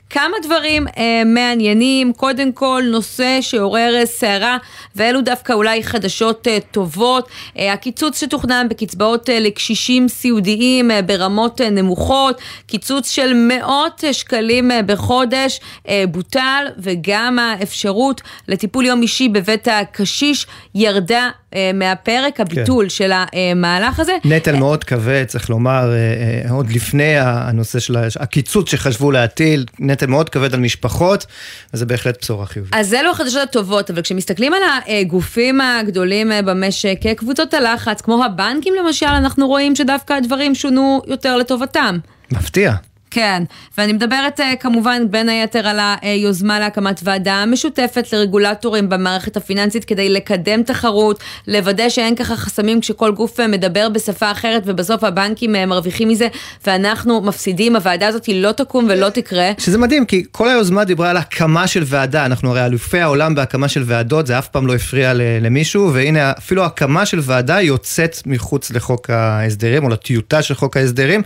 [0.09, 4.57] כמה דברים אה, מעניינים, קודם כל נושא שעורר סערה,
[4.95, 7.27] ואלו דווקא אולי חדשות אה, טובות,
[7.59, 14.13] אה, הקיצוץ שתוכנן בקצבאות אה, לקשישים סיעודיים אה, ברמות אה, נמוכות, קיצוץ של מאות אה,
[14.13, 21.42] שקלים אה, בחודש אה, בוטל, וגם האפשרות לטיפול יום אישי בבית הקשיש ירדה אה,
[21.73, 22.89] מהפרק, הביטול כן.
[22.89, 24.13] של המהלך הזה.
[24.25, 25.97] נטל מאוד כבד, צריך לומר, אה,
[26.45, 31.25] אה, עוד לפני הנושא של הקיצוץ שחשבו להטיל, נטל מאוד כבד על משפחות,
[31.73, 32.73] אז זה בהחלט בשורה חיובית.
[32.75, 39.05] אז אלו החדשות הטובות, אבל כשמסתכלים על הגופים הגדולים במשק, קבוצות הלחץ, כמו הבנקים למשל,
[39.05, 41.97] אנחנו רואים שדווקא הדברים שונו יותר לטובתם.
[42.31, 42.75] מפתיע.
[43.13, 43.43] כן,
[43.78, 50.10] ואני מדברת אה, כמובן בין היתר על היוזמה להקמת ועדה משותפת לרגולטורים במערכת הפיננסית כדי
[50.10, 55.65] לקדם תחרות, לוודא שאין ככה חסמים כשכל גוף אה, מדבר בשפה אחרת ובסוף הבנקים אה,
[55.65, 56.28] מרוויחים מזה
[56.67, 59.52] ואנחנו מפסידים, הוועדה הזאת לא תקום ולא תקרה.
[59.58, 63.67] שזה מדהים, כי כל היוזמה דיברה על הקמה של ועדה, אנחנו הרי אלופי העולם בהקמה
[63.67, 68.71] של ועדות, זה אף פעם לא הפריע למישהו, והנה אפילו הקמה של ועדה יוצאת מחוץ
[68.71, 71.21] לחוק ההסדרים או לטיוטה של חוק ההסדרים,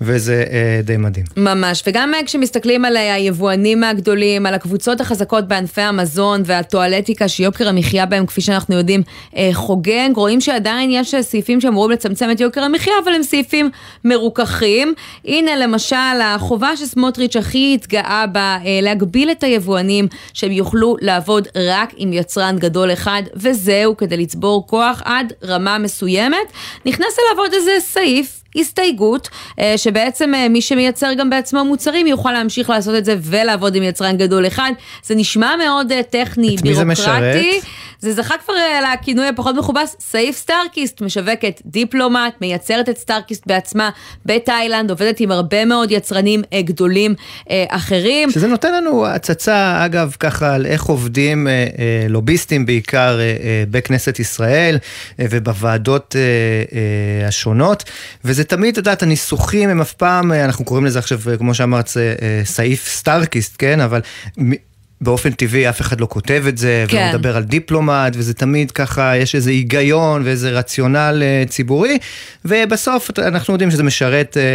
[0.00, 1.25] וזה אה, די מדהים.
[1.36, 7.68] ממש, וגם אה, כשמסתכלים על אה, היבואנים הגדולים, על הקבוצות החזקות בענפי המזון והטואלטיקה, שיוקר
[7.68, 9.02] המחיה בהם, כפי שאנחנו יודעים,
[9.36, 13.70] אה, חוגג, רואים שעדיין יש סעיפים שאמורים לצמצם את יוקר המחיה, אבל הם סעיפים
[14.04, 14.94] מרוככים.
[15.24, 22.12] הנה למשל החובה שסמוטריץ' הכי התגאה בה, להגביל את היבואנים, שהם יוכלו לעבוד רק עם
[22.12, 26.46] יצרן גדול אחד, וזהו כדי לצבור כוח עד רמה מסוימת.
[26.86, 28.45] נכנס אליו עוד איזה סעיף.
[28.56, 33.74] הסתייגות, אה, שבעצם אה, מי שמייצר גם בעצמו מוצרים יוכל להמשיך לעשות את זה ולעבוד
[33.74, 34.72] עם יצרן גדול אחד.
[35.04, 37.60] זה נשמע מאוד אה, טכני, בירוקרטי.
[37.98, 38.54] זה זכה כבר
[38.92, 43.90] לכינוי הפחות מכובס, סעיף סטארקיסט, משווקת דיפלומט, מייצרת את סטארקיסט בעצמה
[44.26, 47.14] בתאילנד, עובדת עם הרבה מאוד יצרנים גדולים
[47.50, 48.30] אחרים.
[48.30, 51.46] שזה נותן לנו הצצה, אגב, ככה על איך עובדים
[52.08, 53.18] לוביסטים בעיקר
[53.70, 54.78] בכנסת ישראל
[55.18, 56.16] ובוועדות
[57.26, 57.84] השונות,
[58.24, 61.54] וזה תמיד, את יודעת, הניסוחים הם אף פעם, אה, אנחנו קוראים לזה עכשיו, אה, כמו
[61.54, 63.80] שאמרת, אה, סעיף סטארקיסט, כן?
[63.80, 64.00] אבל
[65.00, 66.96] באופן טבעי אף אחד לא כותב את זה, כן.
[66.96, 71.98] ולא מדבר על דיפלומט, וזה תמיד ככה, יש איזה היגיון ואיזה רציונל ציבורי,
[72.44, 74.36] ובסוף אנחנו יודעים שזה משרת...
[74.36, 74.48] אה, אה,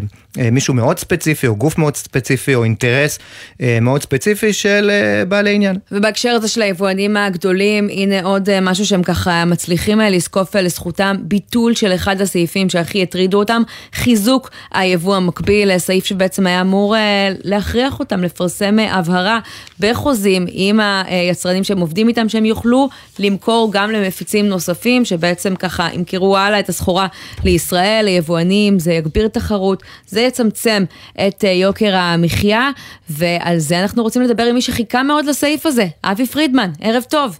[0.00, 3.18] אה, מישהו מאוד ספציפי, או גוף מאוד ספציפי, או אינטרס
[3.60, 5.76] אה, מאוד ספציפי של אה, בעלי עניין.
[5.92, 11.94] ובהקשר הזה של היבואנים הגדולים, הנה עוד משהו שהם ככה מצליחים לזקוף לזכותם, ביטול של
[11.94, 13.62] אחד הסעיפים שהכי הטרידו אותם,
[13.94, 16.96] חיזוק היבוא המקביל, סעיף שבעצם היה אמור
[17.44, 19.38] להכריח אותם לפרסם הבהרה
[19.80, 26.36] בחוזים עם היצרנים שהם עובדים איתם, שהם יוכלו למכור גם למפיצים נוספים, שבעצם ככה ימכרו
[26.36, 27.06] הלאה את הסחורה
[27.44, 30.84] לישראל, ליבואנים, זה יגביר תחרות, זה יצמצם
[31.26, 32.70] את אה, יוקר המחיה,
[33.10, 37.38] ועל זה אנחנו רוצים לדבר עם מי שחיכה מאוד לסעיף הזה, אבי פרידמן, ערב טוב.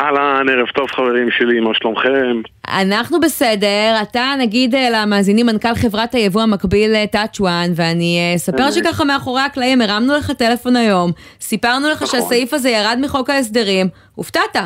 [0.00, 2.42] אהלן, ערב טוב חברים שלי, מה שלומכם?
[2.68, 9.04] אנחנו בסדר, אתה נגיד אה, למאזינים מנכ"ל חברת היבוא המקביל טאצ'ואן, אה, ואני אספר שככה
[9.04, 12.20] מאחורי הקלעים הרמנו לך טלפון היום, סיפרנו לך נכון.
[12.20, 14.56] שהסעיף הזה ירד מחוק ההסדרים, הופתעת.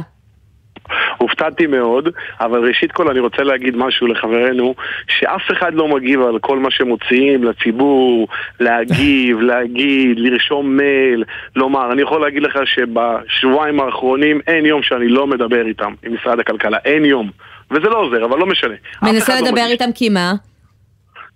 [1.19, 2.09] הופתעתי מאוד,
[2.41, 4.75] אבל ראשית כל אני רוצה להגיד משהו לחברינו,
[5.09, 8.29] שאף אחד לא מגיב על כל מה שמוציאים לציבור,
[8.61, 11.25] להגיב, להגיד, לרשום מייל,
[11.57, 11.93] לומר.
[11.93, 16.79] אני יכול להגיד לך שבשבועיים האחרונים אין יום שאני לא מדבר איתם, עם משרד הכלכלה,
[16.85, 17.31] אין יום.
[17.71, 18.75] וזה לא עוזר, אבל לא משנה.
[19.03, 20.33] מנסה לא לדבר לא איתם כי מה?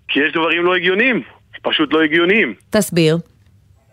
[0.09, 1.23] כי יש דברים לא הגיוניים,
[1.63, 2.55] פשוט לא הגיוניים.
[2.71, 3.17] תסביר.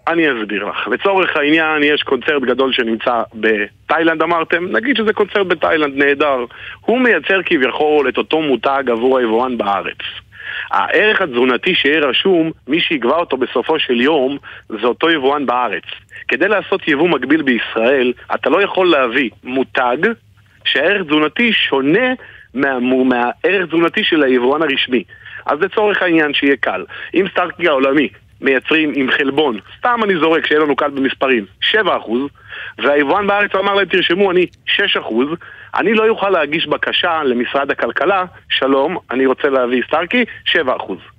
[0.08, 0.88] אני אסביר לך.
[0.88, 6.46] לצורך העניין, יש קונצרט גדול שנמצא בתאילנד אמרתם, נגיד שזה קונצרט בתאילנד נהדר.
[6.82, 9.98] הוא מייצר כביכול את אותו מותג עבור היבואן בארץ.
[10.72, 14.38] הערך התזונתי שיהיה רשום, מי שיקבע אותו בסופו של יום
[14.70, 15.84] זה אותו יבואן בארץ.
[16.28, 19.98] כדי לעשות יבוא מקביל בישראל, אתה לא יכול להביא מותג
[20.66, 22.14] שהערך תזונתי שונה
[22.54, 25.04] מה, מהערך תזונתי של היבואן הרשמי.
[25.46, 28.10] אז לצורך העניין שיהיה קל, אם סטארקי העולמי
[28.44, 31.76] מייצרים עם חלבון, סתם אני זורק שיהיה לנו קל במספרים, 7%
[32.78, 34.72] והיבואן בארץ אמר להם תרשמו אני 6%
[35.76, 40.56] אני לא יוכל להגיש בקשה למשרד הכלכלה, שלום, אני רוצה להביא סטארקי, 7%.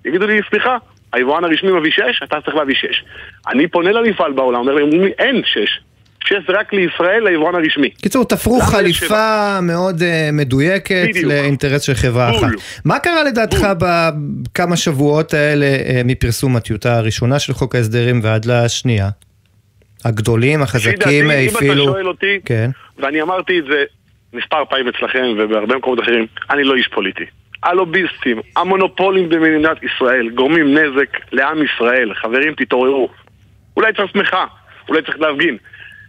[0.05, 0.77] יגידו לי, סליחה,
[1.13, 3.05] היבואן הרשמי מביא 6, אתה צריך להביא 6.
[3.49, 5.81] אני פונה למפעל בעולם, אומר להם, אין 6.
[6.25, 7.91] 6 זה רק לישראל, ליבואן הרשמי.
[7.91, 11.33] קיצור, תפרו חליפה מאוד uh, מדויקת בדיוק.
[11.33, 12.49] לאינטרס של חברה בול.
[12.49, 12.55] אחת.
[12.85, 19.09] מה קרה לדעתך בכמה שבועות האלה uh, מפרסום הטיוטה הראשונה של חוק ההסדרים ועד לשנייה?
[20.05, 21.73] הגדולים, החזקים, הפעילו...
[21.73, 22.71] אם אתה שואל אותי, כן.
[22.99, 23.85] ואני אמרתי את זה
[24.33, 27.25] מספר פעמים אצלכם ובהרבה מקומות אחרים, אני לא איש פוליטי.
[27.63, 32.15] הלוביסטים, המונופולים במדינת ישראל גורמים נזק לעם ישראל.
[32.15, 33.09] חברים, תתעוררו.
[33.77, 34.45] אולי צריך שמחה,
[34.89, 35.57] אולי צריך להפגין.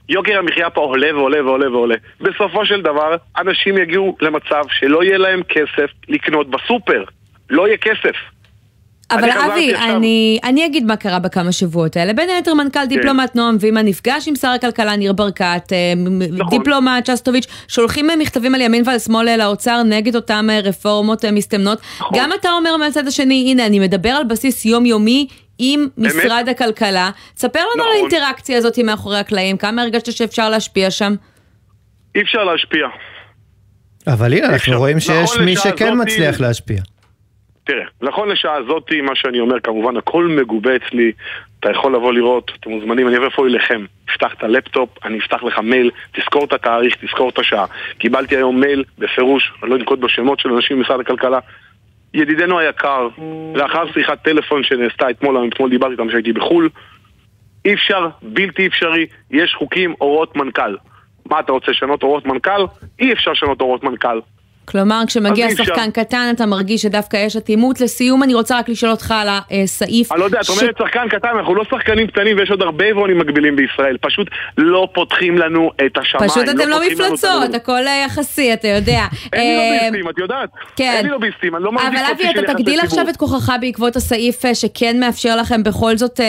[0.09, 1.95] יוקר המחיה פה עולה ועולה ועולה ועולה.
[2.21, 7.03] בסופו של דבר, אנשים יגיעו למצב שלא יהיה להם כסף לקנות בסופר.
[7.49, 8.15] לא יהיה כסף.
[9.11, 12.13] אבל אבי, אני, אני אגיד מה קרה בכמה שבועות האלה.
[12.13, 12.85] בין היתר מנכ"ל כן.
[12.85, 15.93] דיפלומט נועם וימה נפגש עם שר הכלכלה ניר ברקת, אה,
[16.31, 16.57] נכון.
[16.57, 21.79] דיפלומט צ'סטוביץ', שולחים מכתבים על ימין ועל שמאל לאוצר נגד אותם אה, רפורמות אה, מסתמנות.
[21.99, 22.19] נכון.
[22.19, 25.27] גם אתה אומר מהצד השני, הנה, אני מדבר על בסיס יומיומי
[25.59, 26.61] עם משרד באמת?
[26.61, 27.09] הכלכלה.
[27.35, 27.87] תספר לנו נכון.
[27.87, 31.15] על האינטראקציה הזאת מאחורי הקלעים, כמה הרגשת שאפשר להשפיע שם?
[32.15, 32.87] אי אפשר להשפיע.
[34.07, 36.81] אבל הנה, אנחנו רואים שיש נכון מי שכן מצליח להשפיע.
[37.63, 41.11] תראה, נכון לשעה זאתי, מה שאני אומר, כמובן הכל מגובה אצלי,
[41.59, 43.85] אתה יכול לבוא לראות, אתם מוזמנים, אני אבוא פה אליכם.
[44.13, 47.65] פתח את הלפטופ, אני אפתח לך מייל, תזכור את התאריך, תזכור את השעה.
[47.97, 51.39] קיבלתי היום מייל, בפירוש, אני לא אנקוט בשמות של אנשים במשרד הכלכלה.
[52.15, 53.07] ידידנו היקר,
[53.55, 56.69] לאחר שיחת טלפון שנעשתה אתמול, אתמול דיברתי איתם שהייתי בחו"ל,
[57.65, 60.75] אי אפשר, בלתי אפשרי, יש חוקים, הוראות מנכ"ל.
[61.25, 62.65] מה אתה רוצה לשנות הוראות מנכ"ל?
[62.99, 64.19] אי אפשר לשנות הוראות מנכ"ל.
[64.65, 67.75] כלומר, כשמגיע שחקן קטן אתה מרגיש שדווקא יש אטימות.
[67.81, 70.11] לסיום, אני רוצה רק לשאול אותך על הסעיף.
[70.11, 73.19] אני לא יודע, את אומרת שחקן קטן, אנחנו לא שחקנים קטנים ויש עוד הרבה יבואנים
[73.19, 73.97] מקבילים בישראל.
[74.01, 76.29] פשוט לא פותחים לנו את השמיים.
[76.29, 79.01] פשוט אתם לא, לא מפלצות, הכל אה, יחסי, אתה יודע.
[79.33, 80.49] אין לי אה, לוביסטים, את יודעת.
[80.75, 80.93] כן.
[80.97, 84.45] אין לי לוביסטים, אני לא מרגיש אבל אבי, אתה תגדיל עכשיו את כוחך בעקבות הסעיף
[84.45, 86.19] אה, שכן מאפשר לכם בכל זאת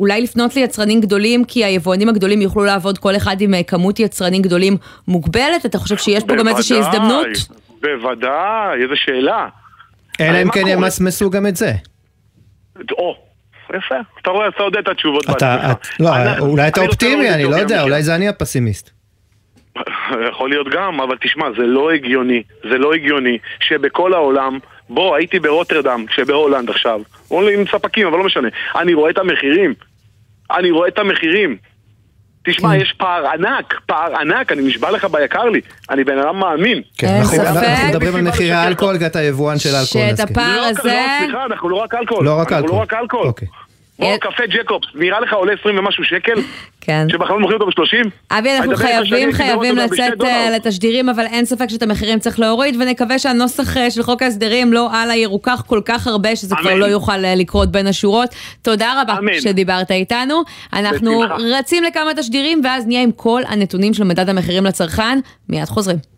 [0.00, 4.76] אולי לפנות ליצרנים גדולים, כי היבואנים הגדולים יוכלו לעבוד כל אחד עם כמות יצרנים גדולים
[5.08, 5.66] מוגבלת.
[5.66, 7.55] אתה חושב שיש פה גם איזושהי הזדמנות?
[7.80, 9.48] בוודאי, איזה שאלה.
[10.20, 11.72] אלא אם כן ימסמסו גם את זה.
[12.92, 13.16] או,
[13.74, 15.96] יפה, אתה רואה, אתה יודע את התשובות בעצמך.
[16.00, 16.08] לא,
[16.38, 18.90] אולי אתה אופטימי, אני לא יודע, אולי זה אני הפסימיסט.
[20.30, 24.58] יכול להיות גם, אבל תשמע, זה לא הגיוני, זה לא הגיוני שבכל העולם,
[24.88, 29.74] בוא, הייתי ברוטרדם, שבהולנד עכשיו, עם ספקים, אבל לא משנה, אני רואה את המחירים,
[30.50, 31.56] אני רואה את המחירים,
[32.46, 32.80] תשמע, כן.
[32.80, 35.60] יש פער ענק, פער ענק, אני נשבע לך ביקר לי.
[35.90, 36.82] אני בן אדם מאמין.
[36.98, 37.38] כן, אנחנו
[37.88, 40.16] מדברים על מחירי האלכוהול, כי אתה יבואן של אלכוהול.
[40.16, 40.82] שאת הפער לא, הזה...
[40.84, 42.24] לא, סליחה, אנחנו לא רק אלכוהול.
[42.24, 43.32] לא רק אלכוהול.
[44.00, 46.34] או קפה ג'קובס, נראה לך עולה 20 ומשהו שקל?
[46.80, 47.06] כן.
[47.08, 48.08] שבכלל מוכרים אותו ב-30?
[48.38, 53.18] אבי, אנחנו חייבים, חייבים לצאת אה, לתשדירים, אבל אין ספק שאת המחירים צריך להוריד, ונקווה
[53.18, 57.24] שהנוסח אה, של חוק ההסדרים לא הלאה ירוכך כל כך הרבה, שזה כבר לא יוכל
[57.24, 58.34] אה, לקרות בין השורות.
[58.62, 60.42] תודה רבה שדיברת איתנו.
[60.72, 61.24] אנחנו
[61.58, 65.18] רצים לכמה תשדירים, ואז נהיה עם כל הנתונים של מדד המחירים לצרכן.
[65.48, 66.15] מיד חוזרים.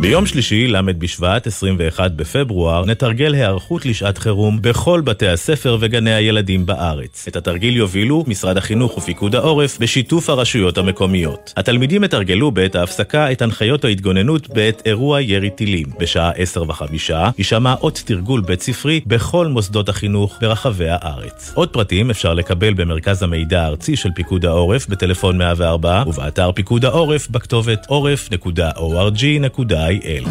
[0.00, 6.66] ביום שלישי, ל' בשבט, 21 בפברואר, נתרגל היערכות לשעת חירום בכל בתי הספר וגני הילדים
[6.66, 7.28] בארץ.
[7.28, 11.52] את התרגיל יובילו משרד החינוך ופיקוד העורף בשיתוף הרשויות המקומיות.
[11.56, 15.86] התלמידים יתרגלו בעת ההפסקה את הנחיות ההתגוננות בעת אירוע ירי טילים.
[15.98, 21.52] בשעה 10 וחמישה יישמע עוד תרגול בית ספרי בכל מוסדות החינוך ברחבי הארץ.
[21.54, 27.28] עוד פרטים אפשר לקבל במרכז המידע הארצי של פיקוד העורף בטלפון 104 ובאתר פיקוד העורף
[27.28, 30.24] בכתובת עורף.org.il co.il.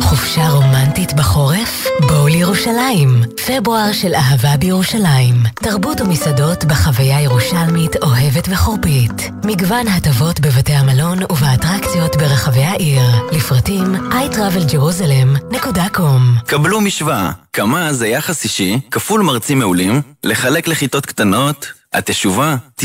[0.00, 1.86] חופשה רומנטית בחורף?
[2.08, 3.22] בואו לירושלים.
[3.46, 5.34] פברואר של אהבה בירושלים.
[5.54, 9.30] תרבות ומסעדות בחוויה ירושלמית אוהבת וחורפית.
[9.44, 13.02] מגוון הטבות בבתי המלון ובאטרקציות ברחבי העיר.
[13.32, 17.30] לפרטים iTravelJerusalem.com קבלו משוואה.
[17.52, 22.84] כמה זה יחס אישי, כפול מרצים מעולים, לחלק לכיתות קטנות התשובה, 90%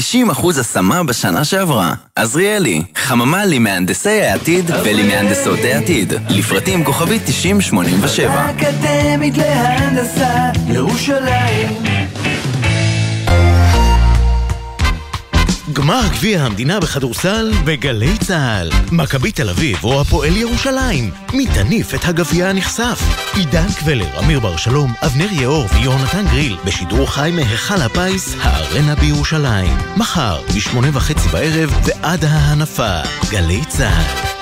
[0.60, 1.94] השמה בשנה שעברה.
[2.16, 6.14] עזריאלי, חממה למהנדסי העתיד ולמהנדסות העתיד.
[6.30, 8.32] לפרטים כוכבית 9087.
[8.34, 11.95] האקדמית להנדסה, ירושלים
[15.76, 18.70] גמר גביע המדינה בכדורסל בגלי צה"ל.
[18.92, 21.12] מכבי תל אביב או הפועל ירושלים.
[21.34, 23.02] מי תניף את הגביע הנכסף?
[23.34, 29.78] עידן קבלר, אמיר בר שלום, אבנר יאור ויונתן גריל בשידור חי מהיכל הפיס, הארנה בירושלים.
[29.98, 33.00] מחר, משמונה וחצי בערב ועד ההנפה.
[33.32, 34.36] גלי צה"ל.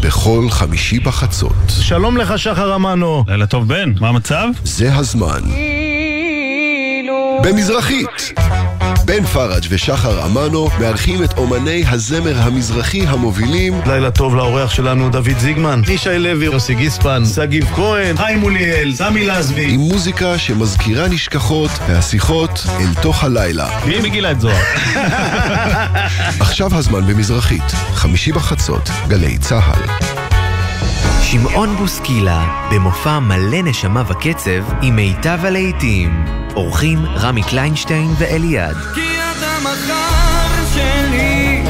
[0.00, 1.52] בכל חמישי בחצות.
[1.68, 3.24] שלום לך, שחר אמנו.
[3.28, 3.92] לילה טוב, בן.
[4.00, 4.48] מה המצב?
[4.64, 5.40] זה הזמן.
[7.44, 8.32] במזרחית.
[9.04, 13.80] בן פראג' ושחר אמנו מארחים את אומני הזמר המזרחי המובילים.
[13.86, 19.26] לילה טוב לאורח שלנו דוד זיגמן, ישי לוי, יוסי גיספן, שגיב כהן, חיים מוליאל, סמי
[19.26, 19.74] לזבי.
[19.74, 23.68] עם מוזיקה שמזכירה נשכחות והשיחות אל תוך הלילה.
[23.86, 24.62] מי מגילת זוהר?
[26.40, 30.21] עכשיו הזמן במזרחית, חמישי בחצות, גלי צה"ל
[31.22, 36.24] שמעון בוסקילה, במופע מלא נשמה וקצב עם מיטב הלהיטים.
[36.56, 38.76] אורחים רמי קליינשטיין ואליעד.
[38.94, 41.62] כי את המחר שלי,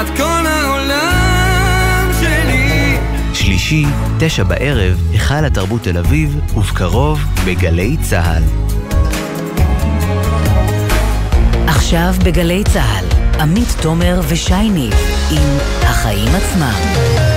[0.00, 2.96] את כל העולם שלי.
[3.34, 3.86] שלישי,
[4.18, 8.42] תשע בערב, היכל התרבות תל אביב, ובקרוב בגלי צה"ל.
[11.66, 14.90] עכשיו בגלי צה"ל, עמית תומר ושייני
[15.30, 17.29] עם החיים עצמם.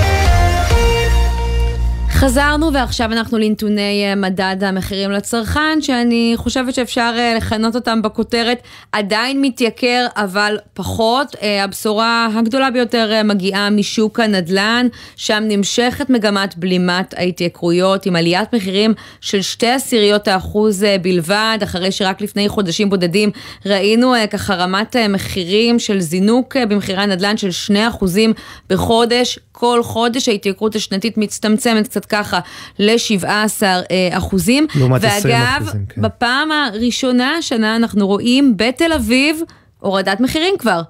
[2.13, 8.61] חזרנו ועכשיו אנחנו לנתוני אה, מדד המחירים לצרכן, שאני חושבת שאפשר אה, לכנות אותם בכותרת
[8.91, 11.35] עדיין מתייקר אבל פחות.
[11.41, 18.93] אה, הבשורה הגדולה ביותר מגיעה משוק הנדל"ן, שם נמשכת מגמת בלימת ההתייקרויות עם עליית מחירים
[19.21, 23.29] של שתי עשיריות האחוז בלבד, אחרי שרק לפני חודשים בודדים
[23.65, 28.33] ראינו ככה רמת מחירים של זינוק במחירי הנדל"ן של שני אחוזים
[28.69, 29.39] בחודש.
[29.55, 32.39] כל חודש ההתייקרות השנתית מצטמצמת קצת ככה
[32.79, 33.27] ל-17
[33.63, 33.77] אה,
[34.11, 34.67] אחוזים.
[34.75, 36.01] לעומת 20 אחוזים, כן.
[36.01, 39.41] ואגב, בפעם הראשונה השנה אנחנו רואים בתל אביב
[39.79, 40.81] הורדת מחירים כבר.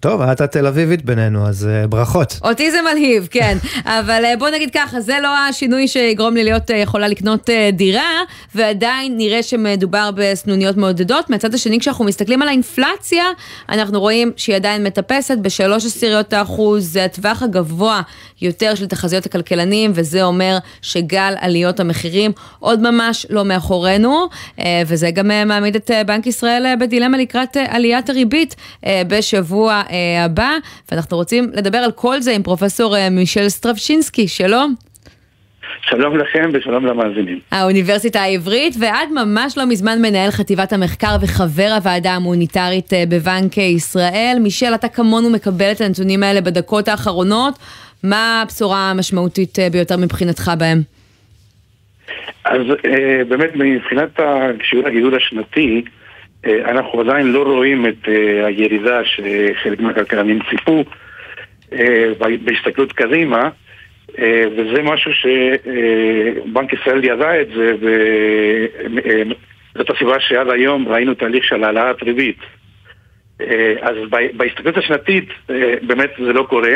[0.00, 2.38] טוב, את התל אביבית בינינו, אז uh, ברכות.
[2.44, 3.58] אותי זה מלהיב, כן.
[4.00, 7.52] אבל uh, בוא נגיד ככה, זה לא השינוי שיגרום לי להיות uh, יכולה לקנות uh,
[7.72, 8.20] דירה,
[8.54, 11.30] ועדיין נראה שמדובר בסנוניות מעודדות.
[11.30, 13.24] מהצד השני, כשאנחנו מסתכלים על האינפלציה,
[13.68, 18.02] אנחנו רואים שהיא עדיין מטפסת בשלוש עשיריות האחוז, זה הטווח הגבוה
[18.42, 25.10] יותר של תחזיות הכלכלנים, וזה אומר שגל עליות המחירים עוד ממש לא מאחורינו, uh, וזה
[25.10, 29.82] גם uh, מעמיד את uh, בנק ישראל uh, בדילמה לקראת uh, עליית הריבית uh, בשבוע
[30.24, 30.50] הבא,
[30.92, 34.74] ואנחנו רוצים לדבר על כל זה עם פרופסור uh, מישל סטרבשינסקי, שלום.
[35.82, 37.38] שלום לכם ושלום למאזינים.
[37.50, 44.36] האוניברסיטה העברית, ועד ממש לא מזמן מנהל חטיבת המחקר וחבר הוועדה המוניטרית בבנק ישראל.
[44.42, 47.54] מישל, אתה כמונו מקבל את הנתונים האלה בדקות האחרונות.
[48.04, 50.82] מה הבשורה המשמעותית ביותר מבחינתך בהם?
[52.44, 52.60] אז
[53.28, 54.20] באמת מבחינת
[54.62, 55.82] שיעור הגידול השנתי,
[56.46, 58.08] אנחנו עדיין לא רואים את
[58.44, 60.84] הירידה שחלק מהכלכלנים ציפו
[62.44, 63.48] בהסתכלות קדימה,
[64.56, 67.74] וזה משהו שבנק ישראל ידע את זה,
[69.74, 72.38] וזאת הסיבה שעד היום ראינו תהליך של העלאת ריבית.
[73.80, 73.96] אז
[74.36, 75.28] בהסתכלות השנתית
[75.82, 76.74] באמת זה לא קורה.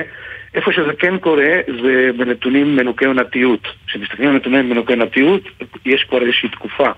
[0.55, 3.69] איפה שזה כן קורה זה בנתונים מנוקי עונתיות.
[3.87, 5.43] כשמסתכלים על נתונים מנוקי עונתיות,
[5.87, 6.91] יש כבר איזושהי תקופה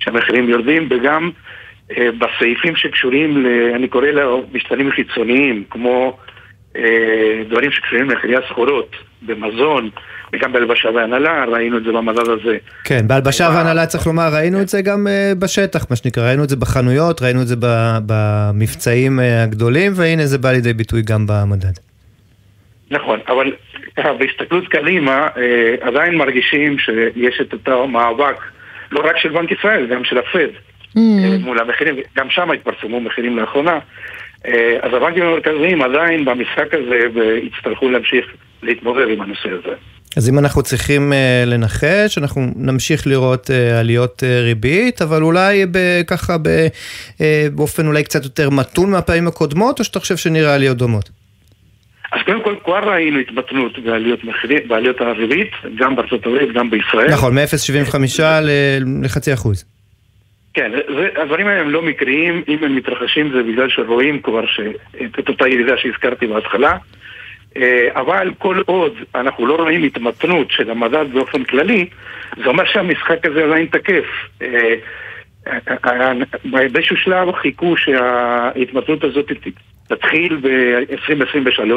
[0.00, 1.49] שהמחירים יורדים, וגם אה,
[1.98, 6.18] בסעיפים שקשורים, ל, אני קורא למשתנים חיצוניים, כמו
[6.76, 9.90] אה, דברים שקשורים למחירי הסחורות, במזון,
[10.32, 12.56] וגם בהלבשה והנהלה, ראינו את זה במדד הזה.
[12.84, 15.06] כן, בהלבשה והנהלה צריך לומר, ראינו את זה גם
[15.38, 17.56] בשטח, מה שנקרא, ראינו את זה בחנויות, ראינו את זה
[18.06, 21.72] במבצעים הגדולים, והנה זה בא לידי ביטוי גם במדד.
[22.90, 23.52] נכון, אבל
[24.18, 28.36] בהסתכלות קדימה, אה, עדיין מרגישים שיש את אותו מאבק,
[28.92, 30.38] לא רק של בנק ישראל, גם של הפד.
[30.38, 30.69] אה,
[31.40, 33.78] מול המחירים, גם שם התפרסמו מחירים לאחרונה.
[34.46, 38.26] אה, אז הבנקים המרכזיים עדיין במשחק הזה ויצטרכו להמשיך
[38.62, 39.74] להתמודד עם הנושא הזה.
[40.16, 45.66] אז אם אנחנו צריכים uh, לנחש, אנחנו נמשיך לראות uh, עליות uh, ריבית, אבל אולי
[45.66, 47.20] ב, ככה ב, uh,
[47.54, 51.10] באופן אולי קצת יותר מתון מהפעמים הקודמות, או שאתה חושב שנראה עליות דומות?
[52.12, 57.10] אז קודם כל כבר ראינו התבטנות בעליות, מחירים, בעליות הריבית, גם בארצות הברית, גם בישראל.
[57.12, 57.94] נכון, מ-0.75
[59.02, 59.64] לחצי אחוז.
[60.54, 64.60] כן, זה, הדברים האלה הם לא מקריים, אם הם מתרחשים זה בגלל שרואים כבר ש...
[65.18, 66.76] את אותה ירידה שהזכרתי בהתחלה.
[67.94, 71.86] אבל כל עוד אנחנו לא רואים התמתנות של המדד באופן כללי,
[72.36, 74.04] זה אומר שהמשחק הזה עדיין תקף.
[76.44, 79.32] באיזשהו שלב חיכו שההתמתנות הזאת
[79.88, 81.72] תתחיל ב-2023.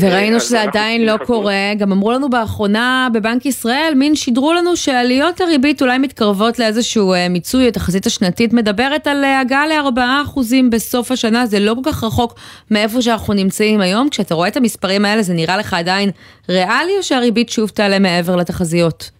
[0.00, 5.40] וראינו שזה עדיין לא קורה, גם אמרו לנו באחרונה בבנק ישראל, מין שידרו לנו שעליות
[5.40, 11.46] הריבית אולי מתקרבות לאיזשהו אה, מיצוי, התחזית השנתית מדברת על אה, הגעה ל-4% בסוף השנה,
[11.46, 12.34] זה לא כל כך רחוק
[12.70, 16.10] מאיפה שאנחנו נמצאים היום, כשאתה רואה את המספרים האלה זה נראה לך עדיין
[16.48, 19.10] ריאלי או שהריבית שוב תעלה מעבר לתחזיות?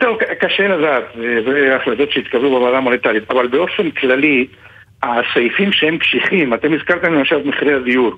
[0.00, 1.04] טוב, ק- קשה לדעת,
[1.46, 4.46] זה החלטות שהתקבלו בוועדה המוניטרית, אבל באופן כללי,
[5.02, 8.16] הסעיפים שהם קשיחים, אתם הזכרתם למשל את מחירי הדיור.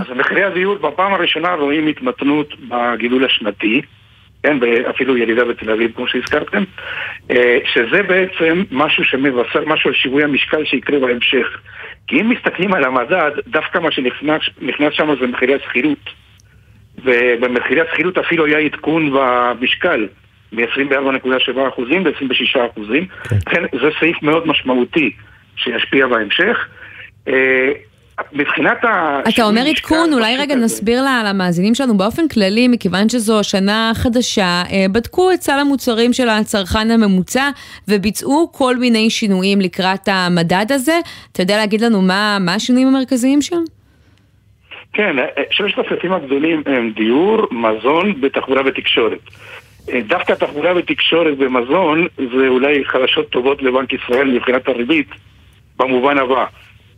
[0.00, 3.82] אז מחירי הדיור בפעם הראשונה רואים התמתנות בגידול השנתי,
[4.42, 6.64] כן, ואפילו ירידה בתל אביב כמו שהזכרתם,
[7.30, 11.46] אה, שזה בעצם משהו שמבשר משהו על שיווי המשקל שיקרה בהמשך.
[12.06, 16.10] כי אם מסתכלים על המדד, דווקא מה שנכנס נכנס שם זה מחירי השכירות.
[17.04, 20.08] ובמחירי השכירות אפילו היה עדכון במשקל
[20.52, 22.80] מ-24.7% ל-26%.
[23.46, 25.10] לכן זה סעיף מאוד משמעותי
[25.56, 26.56] שישפיע בהמשך.
[27.28, 27.72] אה,
[28.32, 29.20] מבחינת ה...
[29.28, 34.62] אתה אומר עדכון, אולי רגע נסביר לה- למאזינים שלנו באופן כללי, מכיוון שזו שנה חדשה,
[34.72, 37.48] אה, בדקו את סל המוצרים של הצרכן הממוצע
[37.88, 40.98] וביצעו כל מיני שינויים לקראת המדד הזה.
[41.32, 43.62] אתה יודע להגיד לנו מה מה השינויים המרכזיים שם?
[44.92, 49.18] כן, אה, שלושת הסעיפים הגדולים הם דיור, מזון ותחבורה ותקשורת.
[50.06, 55.08] דווקא תחבורה ותקשורת ומזון זה אולי חדשות טובות לבנק ישראל מבחינת הריבית
[55.80, 56.44] במובן הבא.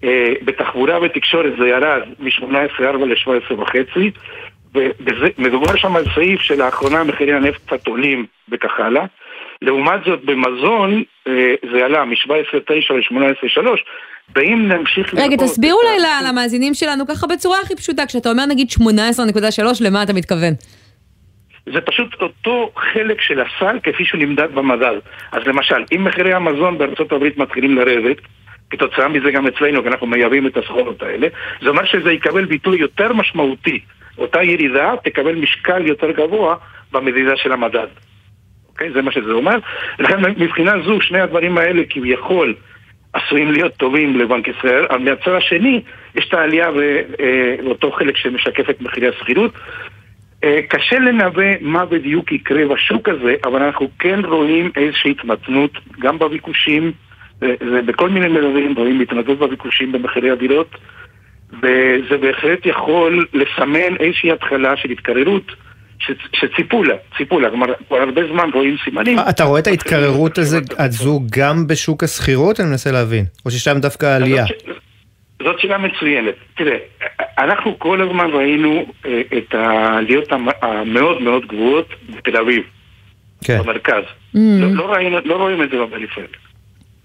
[0.05, 3.99] אה, בתחבורה ותקשורת זה ירד מ-18.4 ל-17.5
[5.39, 9.05] ומדובר שם על סעיף שלאחרונה מחירי הנפט קצת עולים וכך הלאה.
[9.63, 13.67] לעומת זאת במזון אה, זה עלה מ-17.9 ל-18.3
[14.37, 18.69] ואם נמשיך רגע, תסביר אולי ל- למאזינים שלנו ככה בצורה הכי פשוטה, כשאתה אומר נגיד
[18.71, 18.85] 18.3,
[19.81, 20.55] למה אתה מתכוון?
[21.73, 24.95] זה פשוט אותו חלק של הסל כפי שהוא נמדד במדד.
[25.33, 28.17] אז למשל, אם מחירי המזון בארצות הברית מתחילים לרדת,
[28.73, 31.29] כתוצאה מזה גם אצלנו, כי אנחנו מייבאים את הסחורות האלה,
[31.63, 33.81] זה אומר שזה יקבל ביטוי יותר משמעותי.
[34.19, 36.57] אותה ירידה תקבל משקל יותר גבוה
[36.93, 37.87] במדידה של המדד.
[38.69, 38.93] אוקיי?
[38.93, 39.59] זה מה שזה אומר.
[39.99, 42.55] לכן מבחינה זו, שני הדברים האלה כביכול
[43.13, 45.83] עשויים להיות טובים לבנק ישראל, אבל מהצד השני
[46.15, 46.69] יש את העלייה
[47.65, 49.53] באותו חלק שמשקף את מחירי השכירות.
[50.45, 56.19] אה, קשה לנבא מה בדיוק יקרה בשוק הזה, אבל אנחנו כן רואים איזושהי התמתנות גם
[56.19, 56.93] בביקושים,
[57.71, 60.71] זה- בכל מיני מדדים רואים התמתנות בביקושים במחירי הדירות,
[61.63, 65.53] וזה בהחלט יכול לסמן איזושהי התחלה של התקררות
[65.99, 69.19] ש- שציפו לה, ציפו לה, כלומר כבר הרבה זמן רואים סימנים.
[69.31, 72.61] אתה רואה את ההתקררות הזו גם בשוק השכירות?
[72.61, 73.25] אני מנסה להבין.
[73.47, 74.45] או ששם דווקא עלייה?
[75.43, 76.35] זאת שאלה מצוינת.
[76.57, 76.77] תראה,
[77.39, 82.63] אנחנו כל הזמן ראינו אה, את העליות המ- המאוד מאוד גבוהות בתל אביב,
[83.45, 83.59] כן.
[83.59, 84.03] במרכז.
[84.35, 84.43] לא,
[84.75, 86.27] לא, ראינו, לא רואים את זה בפריפריה.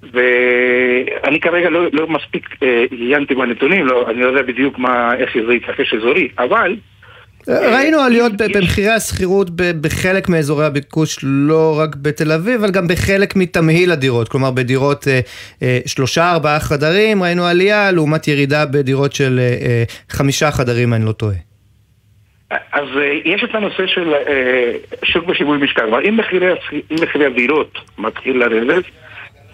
[0.03, 5.29] ואני כרגע לא, לא מספיק אה, עיינתי בנתונים, לא, אני לא יודע בדיוק מה, איך
[5.47, 6.75] זה יתרחש אזורי, אבל
[7.47, 9.49] ראינו עליות במחירי השכירות
[9.81, 14.29] בחלק מאזורי הביקוש, לא רק בתל אביב, אבל גם בחלק מתמהיל הדירות.
[14.29, 15.19] כלומר, בדירות אה,
[15.61, 21.05] אה, שלושה, ארבעה חדרים, ראינו עלייה, לעומת ירידה בדירות של אה, אה, חמישה חדרים, אני
[21.05, 21.35] לא טועה.
[22.51, 24.71] אז אה, יש את הנושא של אה,
[25.03, 25.89] שוק בשיווי משקל.
[26.09, 26.19] אם
[27.01, 28.83] מחירי הדירות מתחיל לרדת,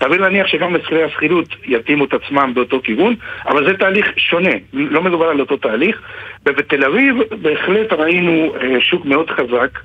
[0.03, 3.15] סביר להניח שגם מחירי השכירות יתאימו את עצמם באותו כיוון,
[3.47, 6.01] אבל זה תהליך שונה, לא מדובר על אותו תהליך.
[6.45, 9.79] ובתל אביב בהחלט ראינו אה, שוק מאוד חזק,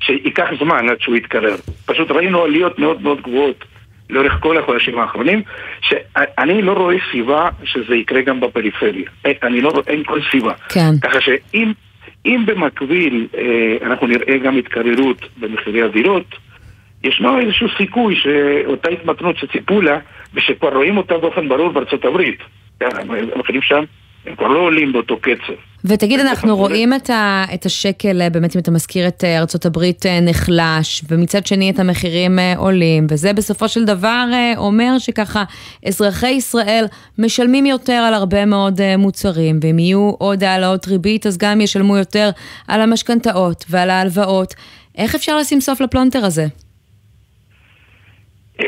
[0.00, 1.54] שייקח זמן עד שהוא יתקרר.
[1.86, 3.64] פשוט ראינו עליות מאוד מאוד גבוהות
[4.10, 5.42] לאורך כל החודשים האחרונים,
[5.80, 9.04] שאני לא רואה סיבה שזה יקרה גם בפריפריה.
[9.24, 10.52] אין- אני לא רואה, אין כל סיבה.
[10.68, 10.90] כן.
[11.02, 11.72] ככה שאם
[12.26, 16.24] אם במקביל אה, אנחנו נראה גם התקררות במחירי הדירות,
[17.04, 19.98] ישנו איזשהו סיכוי שאותה התמתנות שציפו לה,
[20.34, 22.38] ושכבר רואים אותה באופן ברור בארצות הברית.
[22.80, 22.88] כן,
[23.34, 23.84] המחירים שם
[24.26, 25.52] הם כבר לא עולים באותו קצב.
[25.84, 29.66] ותגיד, אנחנו רואים את, ה, את השקל, אה, באמת אם אתה מזכיר את אה, ארצות
[29.66, 34.24] הברית אה, נחלש, ומצד שני את המחירים עולים, וזה בסופו של דבר
[34.56, 35.44] אומר שככה
[35.86, 36.84] אזרחי ישראל
[37.18, 42.30] משלמים יותר על הרבה מאוד מוצרים, ואם יהיו עוד העלאות ריבית, אז גם ישלמו יותר
[42.68, 44.54] על המשכנתאות ועל ההלוואות.
[44.98, 46.46] איך אפשר לשים סוף לפלונטר הזה?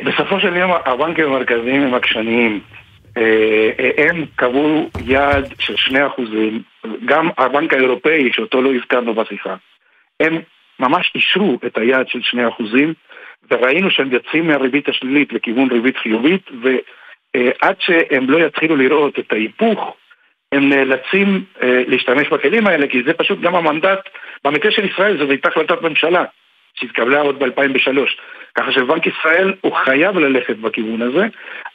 [0.05, 2.61] בסופו של יום הבנקים המרכזיים הם עקשניים.
[3.16, 6.20] אה, הם קבעו יעד של 2%,
[7.05, 9.55] גם הבנק האירופאי, שאותו לא הזכרנו בשיחה,
[10.20, 10.40] הם
[10.80, 12.18] ממש אישרו את היעד של
[12.59, 12.62] 2%,
[13.51, 19.97] וראינו שהם יוצאים מהריבית השלילית לכיוון ריבית חיובית, ועד שהם לא יתחילו לראות את ההיפוך,
[20.53, 24.09] הם נאלצים אה, להשתמש בכלים האלה, כי זה פשוט גם המנדט,
[24.45, 26.24] במקרה של ישראל זו הייתה החלטת ממשלה,
[26.74, 27.88] שהתקבלה עוד ב-2003.
[28.55, 31.27] ככה שבנק ישראל הוא חייב ללכת בכיוון הזה,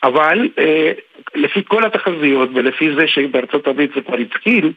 [0.04, 0.92] אבל אה,
[1.36, 4.72] לפי כל התחזיות ולפי זה שבארצות הברית זה כבר התחיל,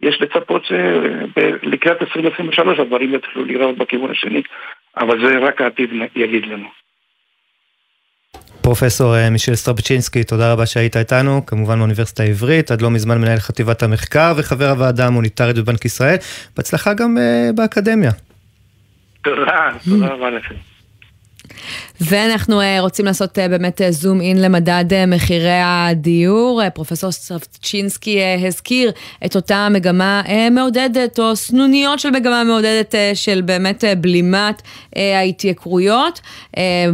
[0.00, 4.42] יש לצפות שלקראת 2023 הדברים יתחילו לראות בכיוון השני,
[4.96, 6.68] אבל זה רק העתיד יגיד לנו.
[8.62, 13.38] פרופסור אה, מישל סטרבצ'ינסקי, תודה רבה שהיית איתנו, כמובן מאוניברסיטה העברית, עד לא מזמן מנהל
[13.38, 16.16] חטיבת המחקר וחבר הוועדה המוניטרית בבנק ישראל.
[16.56, 18.10] בהצלחה גם אה, באקדמיה.
[19.22, 20.54] תודה, תודה רבה לכם.
[22.00, 26.62] ואנחנו אה, רוצים לעשות אה, באמת zoom in למדד מחירי הדיור.
[26.74, 28.92] פרופסור סטרבצ'ינסקי אה, הזכיר
[29.24, 34.62] את אותה מגמה מעודדת, או סנוניות של מגמה מעודדת של באמת בלימת
[34.96, 36.20] ההתייקרויות.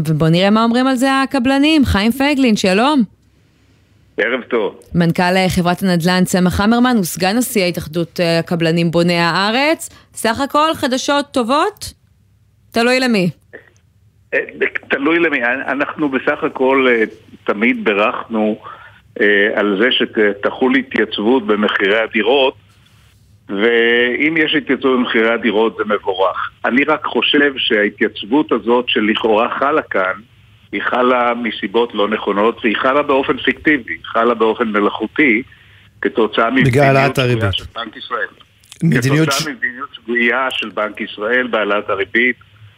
[0.06, 1.84] ובואו נראה מה אומרים על זה הקבלנים.
[1.84, 3.02] חיים פייגלין, שלום.
[4.18, 4.74] ערב טוב.
[4.94, 9.88] מנכ"ל חברת הנדל"ן צמח המרמן וסגן נשיא ההתאחדות הקבלנים בוני הארץ.
[10.14, 11.92] סך הכל חדשות טובות?
[12.70, 13.30] תלוי למי.
[14.88, 17.04] תלוי למי, אנחנו בסך הכל אה,
[17.44, 18.58] תמיד בירכנו
[19.20, 22.54] אה, על זה שתחול התייצבות במחירי הדירות
[23.48, 26.50] ואם יש התייצבות במחירי הדירות זה מבורך.
[26.64, 30.20] אני רק חושב שההתייצבות הזאת שלכאורה חלה כאן
[30.72, 35.42] היא חלה מסיבות לא נכונות והיא חלה באופן פיקטיבי, היא חלה באופן מלאכותי
[36.00, 38.28] כתוצאה ממדיניות שגויה של בנק ישראל.
[38.82, 39.28] מדיניות...
[39.28, 42.36] כתוצאה ממדיניות שגויה של בנק ישראל בהעלאת הריבית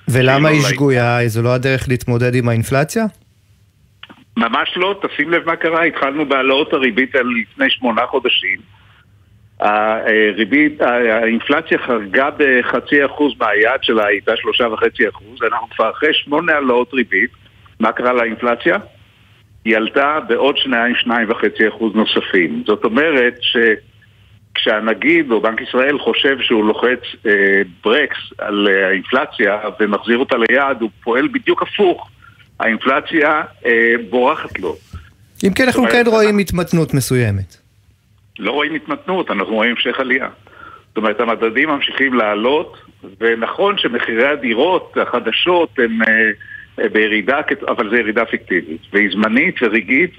[0.09, 1.18] ולמה היא שגויה?
[1.26, 3.04] זו לא הדרך להתמודד עם האינפלציה?
[4.36, 8.59] ממש לא, תשים לב מה קרה, התחלנו בהעלאות הריבית לפני שמונה חודשים.
[9.61, 16.52] הריבית, האינפלציה חרגה בחצי אחוז מהיעד שלה, הייתה שלושה וחצי אחוז, אנחנו כבר אחרי שמונה
[16.52, 17.30] העלאות ריבית,
[17.80, 18.76] מה קרה לאינפלציה?
[19.64, 22.62] היא עלתה בעוד שניים, שניים וחצי אחוז נוספים.
[22.66, 23.57] זאת אומרת ש...
[24.57, 27.32] כשהנגיד או בנק ישראל חושב שהוא לוחץ אה,
[27.84, 32.09] ברקס על אה, האינפלציה ומחזיר אותה ליעד, הוא פועל בדיוק הפוך.
[32.61, 34.76] האינפלציה אה, בורחת לו.
[35.44, 37.57] אם כן, אנחנו כן רואים התמתנות מסוימת.
[38.38, 40.28] לא רואים התמתנות, אנחנו רואים המשך עלייה.
[40.88, 42.76] זאת אומרת, המדדים ממשיכים לעלות,
[43.20, 46.30] ונכון שמחירי הדירות החדשות הם אה,
[46.84, 50.11] אה בירידה, אבל זו ירידה פיקטיבית, והיא זמנית ורגעית.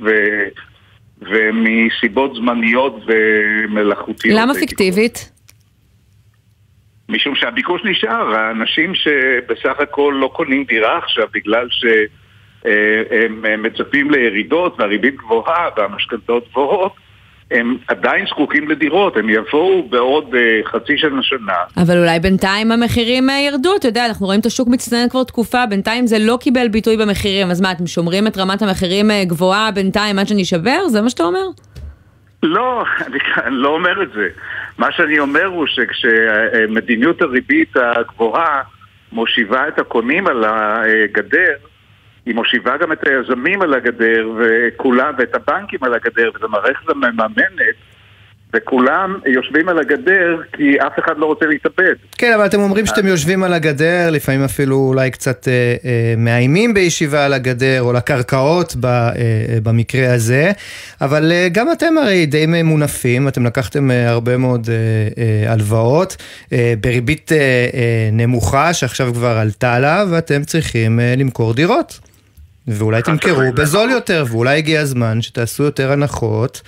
[1.21, 4.39] ומסיבות זמניות ומלאכותיות.
[4.41, 5.31] למה פיקטיבית?
[7.09, 15.15] משום שהביקוש נשאר, האנשים שבסך הכל לא קונים דירה עכשיו בגלל שהם מצפים לירידות והריבית
[15.15, 16.93] גבוהה והמשכנתאות גבוהות
[17.51, 21.53] הם עדיין זקוקים לדירות, הם יבואו בעוד uh, חצי שנה שנה.
[21.77, 25.65] אבל אולי בינתיים המחירים uh, ירדו, אתה יודע, אנחנו רואים את השוק מצטנן כבר תקופה,
[25.65, 29.71] בינתיים זה לא קיבל ביטוי במחירים, אז מה, אתם שומרים את רמת המחירים uh, גבוהה
[29.71, 30.87] בינתיים עד שנישבר?
[30.87, 31.45] זה מה שאתה אומר?
[32.43, 34.27] לא, אני, אני לא אומר את זה.
[34.77, 38.61] מה שאני אומר הוא שכשמדיניות הריבית הגבוהה
[39.11, 41.53] מושיבה את הקונים על הגדר,
[42.27, 47.75] היא מושיבה גם את היזמים על הגדר וכולם, ואת הבנקים על הגדר, וזו מערכת המממנת
[48.53, 51.93] וכולם יושבים על הגדר כי אף אחד לא רוצה להתאבד.
[52.17, 56.73] כן, אבל אתם אומרים שאתם יושבים על הגדר, לפעמים אפילו אולי קצת אה, אה, מאיימים
[56.73, 59.11] בישיבה על הגדר או לקרקעות ב, אה,
[59.63, 60.51] במקרה הזה,
[61.01, 64.75] אבל אה, גם אתם הרי די מונפים, אתם לקחתם אה, הרבה מאוד אה,
[65.23, 66.17] אה, הלוואות
[66.53, 72.06] אה, בריבית אה, אה, נמוכה שעכשיו כבר עלתה לה, ואתם צריכים אה, למכור דירות.
[72.67, 76.61] ואולי תמכרו בזול יותר, ואולי הגיע הזמן שתעשו יותר הנחות,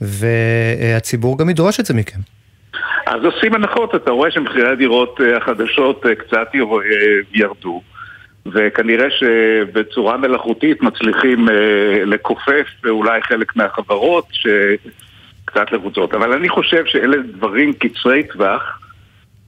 [0.00, 2.20] והציבור גם ידרוש את זה מכם.
[3.06, 6.60] אז עושים הנחות, אתה רואה שמחירי הדירות אה, החדשות אה, קצת אה,
[7.32, 7.82] ירדו,
[8.46, 11.48] וכנראה שבצורה מלאכותית מצליחים
[12.06, 16.14] לכופף אולי חלק מהחברות שקצת לחוצות.
[16.14, 18.78] אבל אני חושב שאלה דברים קצרי טווח,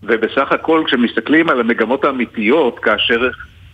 [0.03, 3.29] ובסך הכל כשמסתכלים על המגמות האמיתיות, כאשר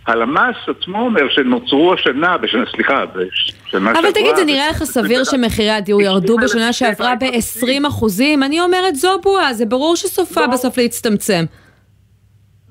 [0.07, 3.31] הלמ"ס עצמו אומר שנוצרו השנה, בשנה, סליחה, בשנה
[3.71, 3.99] שעברה...
[3.99, 8.43] אבל תגיד, זה נראה לך סביר שמחירי הדיור ירדו בשנה שעברה ב-20 אחוזים?
[8.43, 10.47] אני אומרת, זו בועה, זה ברור שסופה לא.
[10.47, 11.45] בסוף להצטמצם.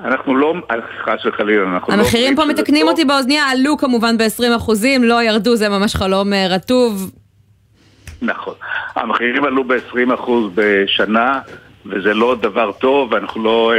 [0.00, 0.54] אנחנו לא,
[1.04, 1.98] חס וחלילה, אנחנו לא...
[1.98, 6.46] המחירים פה מתקנים אותי באוזניה, עלו כמובן ב-20 אחוזים, לא ירדו, זה ממש חלום אה,
[6.50, 7.10] רטוב.
[8.22, 8.54] נכון.
[8.94, 11.40] המחירים עלו ב-20 אחוז בשנה,
[11.86, 13.72] וזה לא דבר טוב, ואנחנו לא,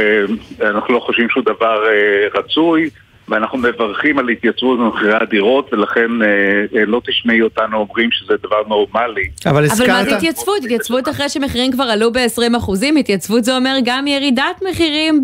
[0.60, 2.90] אה, לא חושבים שהוא דבר אה, רצוי.
[3.28, 6.28] ואנחנו מברכים על התייצבות במחירי הדירות, ולכן אה,
[6.76, 9.28] אה, לא תשמעי אותנו אומרים שזה דבר נורמלי.
[9.46, 9.88] אבל הזכרת...
[9.88, 10.64] אבל מה זה התייצבות?
[10.64, 15.22] התייצבות אחרי שמחירים כבר עלו ב-20 אחוזים, התייצבות זה אומר גם ירידת מחירים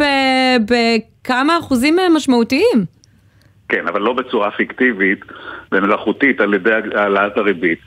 [0.68, 2.84] בכמה אחוזים משמעותיים.
[3.68, 5.20] כן, אבל לא בצורה פיקטיבית
[5.72, 7.78] ומלאכותית על ידי העלאת הריבית.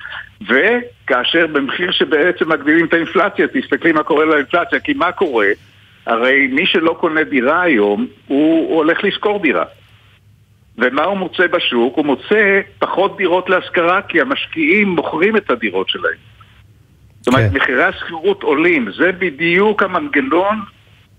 [0.42, 5.48] וכאשר במחיר שבעצם מגדילים את האינפלציה, תסתכלי מה קורה לאינפלציה, כי מה קורה?
[6.06, 9.64] הרי מי שלא קונה דירה היום, הוא הולך לשכור דירה.
[10.78, 11.98] ומה הוא מוצא בשוק?
[11.98, 16.18] הוא מוצא פחות דירות להשכרה כי המשקיעים מוכרים את הדירות שלהם.
[17.20, 17.58] זאת אומרת, כן.
[17.58, 20.60] מחירי השכירות עולים, זה בדיוק המנגנון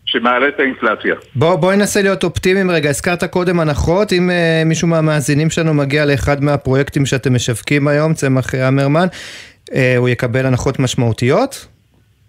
[0.07, 1.14] שמעלה את האינפלציה.
[1.34, 6.05] בוא, בואי ננסה להיות אופטימיים רגע, הזכרת קודם הנחות, אם uh, מישהו מהמאזינים שלנו מגיע
[6.05, 9.07] לאחד מהפרויקטים שאתם משווקים היום, צמח המרמן,
[9.70, 11.66] uh, הוא יקבל הנחות משמעותיות?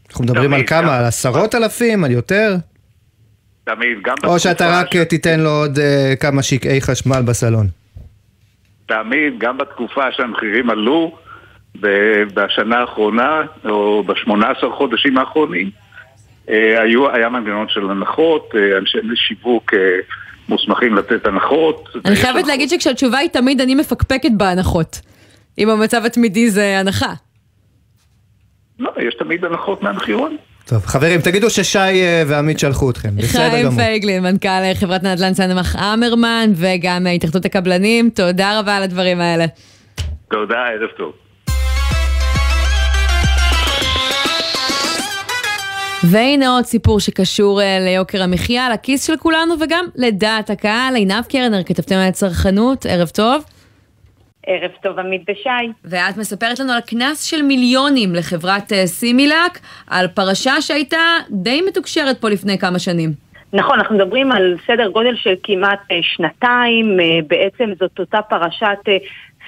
[0.09, 0.81] אנחנו מדברים על כמה?
[0.81, 0.89] גם.
[0.89, 2.03] על עשרות אלפים?
[2.03, 2.55] על יותר?
[3.65, 7.67] תמיד, גם או שאתה בתקופה רק uh, תיתן לו עוד uh, כמה שקעי חשמל בסלון?
[8.85, 11.17] תמיד, גם בתקופה שהמחירים עלו
[11.79, 15.69] ב- בשנה האחרונה, או ב-18 חודשים האחרונים,
[16.49, 19.79] אה, היו, היה מנגנון של הנחות, אה, אנשי שיווק אה,
[20.49, 21.89] מוסמכים לתת הנחות.
[22.05, 22.47] אני חייבת הנחות.
[22.47, 25.01] להגיד שכשהתשובה היא תמיד אני מפקפקת בהנחות.
[25.57, 27.13] אם המצב התמידי זה הנחה.
[28.79, 30.37] לא, יש תמיד הנחות מהמחירון.
[30.67, 33.79] טוב, חברים, תגידו ששי אה, ועמית שלחו אתכם, בסדר חיים גמור.
[33.79, 39.45] פייגלין, מנכ"ל חברת נדל"ן צנמך אמרמן, וגם התאחדות הקבלנים, תודה רבה על הדברים האלה.
[40.31, 41.11] תודה, ערב טוב.
[46.03, 50.95] והנה עוד סיפור שקשור אה, ליוקר המחיה, לכיס של כולנו וגם לדעת הקהל.
[50.95, 53.43] עינב קרנר, כתבתם על צרכנות, ערב טוב.
[54.47, 55.71] ערב טוב, עמית ושי.
[55.83, 62.21] ואת מספרת לנו על קנס של מיליונים לחברת אה, סימילאק, על פרשה שהייתה די מתוקשרת
[62.21, 63.09] פה לפני כמה שנים.
[63.53, 68.77] נכון, אנחנו מדברים על סדר גודל של כמעט אה, שנתיים, אה, בעצם זאת אותה פרשת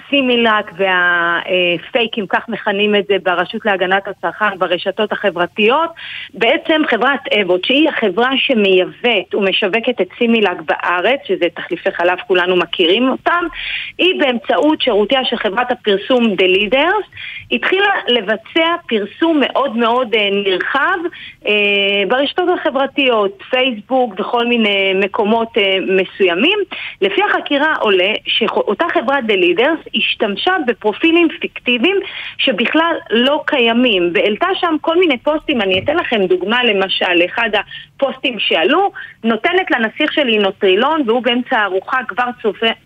[0.09, 5.89] סימילאק והפייקים, כך מכנים את זה ברשות להגנת הצרכן, ברשתות החברתיות.
[6.33, 13.09] בעצם חברת אבוט, שהיא החברה שמייבאת ומשווקת את סימילאק בארץ, שזה תחליפי חלב, כולנו מכירים
[13.09, 13.45] אותם,
[13.97, 17.07] היא באמצעות שירותיה של חברת הפרסום The Leaders,
[17.51, 20.97] התחילה לבצע פרסום מאוד מאוד אה, נרחב
[21.47, 26.59] אה, ברשתות החברתיות, פייסבוק וכל מיני מקומות אה, מסוימים.
[27.01, 31.97] לפי החקירה עולה שאותה חברת The Leaders השתמשה בפרופילים פיקטיביים
[32.38, 38.39] שבכלל לא קיימים, והעלתה שם כל מיני פוסטים, אני אתן לכם דוגמה למשל, אחד הפוסטים
[38.39, 38.91] שעלו,
[39.23, 42.25] נותנת לנסיך שלי נוטרילון והוא באמצע הארוחה כבר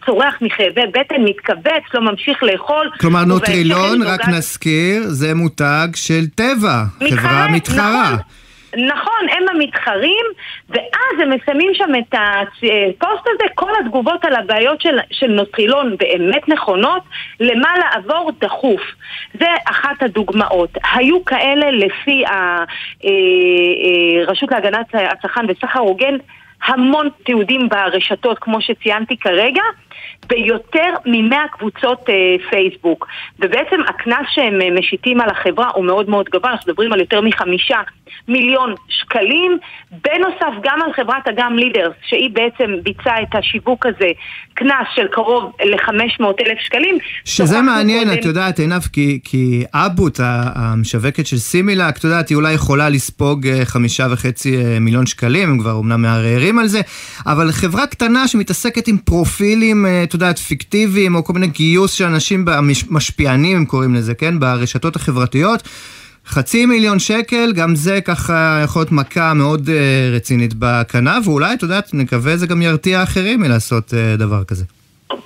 [0.06, 2.92] צורח מכאבי בטן, מתכווץ, לא ממשיך לאכול.
[3.00, 8.12] כלומר, נוטרילון, היא רק נזכיר, זה מותג של טבע, חברה מתחרה.
[8.14, 8.41] נכון.
[8.78, 10.26] נכון, הם המתחרים,
[10.70, 16.50] ואז הם מסיימים שם את הפוסט הזה, כל התגובות על הבעיות של, של נוטרילון באמת
[16.50, 17.04] נכונות,
[17.40, 18.82] למה לעבור דחוף.
[19.40, 20.78] זה אחת הדוגמאות.
[20.94, 22.24] היו כאלה לפי
[24.28, 26.16] הרשות להגנת הצרכן וסחר הוגן,
[26.66, 29.64] המון תיעודים ברשתות, כמו שציינתי כרגע,
[30.28, 33.08] ביותר מ-100 קבוצות אה, פייסבוק.
[33.40, 37.22] ובעצם הקנס שהם אה, משיתים על החברה הוא מאוד מאוד גבוה, אנחנו מדברים על יותר
[37.22, 37.80] מחמישה
[38.28, 39.58] מיליון שקלים.
[39.92, 44.12] בנוסף, גם על חברת אגם לידרס, שהיא בעצם ביצעה את השיווק הזה,
[44.54, 46.98] קנס של קרוב ל-500 אלף שקלים.
[47.26, 52.36] שזה מעניין, קודם- את יודעת, עינב, כי, כי אבוט, המשווקת של סימילאק, את יודעת, היא
[52.36, 56.82] אולי יכולה לספוג אה, חמישה וחצי אה, מיליון שקלים, הם כבר אומנם מערערים על זה,
[57.26, 62.06] אבל חברה קטנה שמתעסקת עם פרופילים, אה, את יודעת, פיקטיביים, או כל מיני גיוס של
[62.06, 62.46] אנשים,
[62.90, 64.40] משפיענים, הם קוראים לזה, כן?
[64.40, 65.64] ברשתות החברתיות.
[66.28, 71.64] חצי מיליון שקל, גם זה ככה יכול להיות מכה מאוד אה, רצינית בכנף, ואולי, את
[71.64, 74.66] יודעת, נקווה זה גם ירתיע אחרים מלעשות אה, דבר כזה.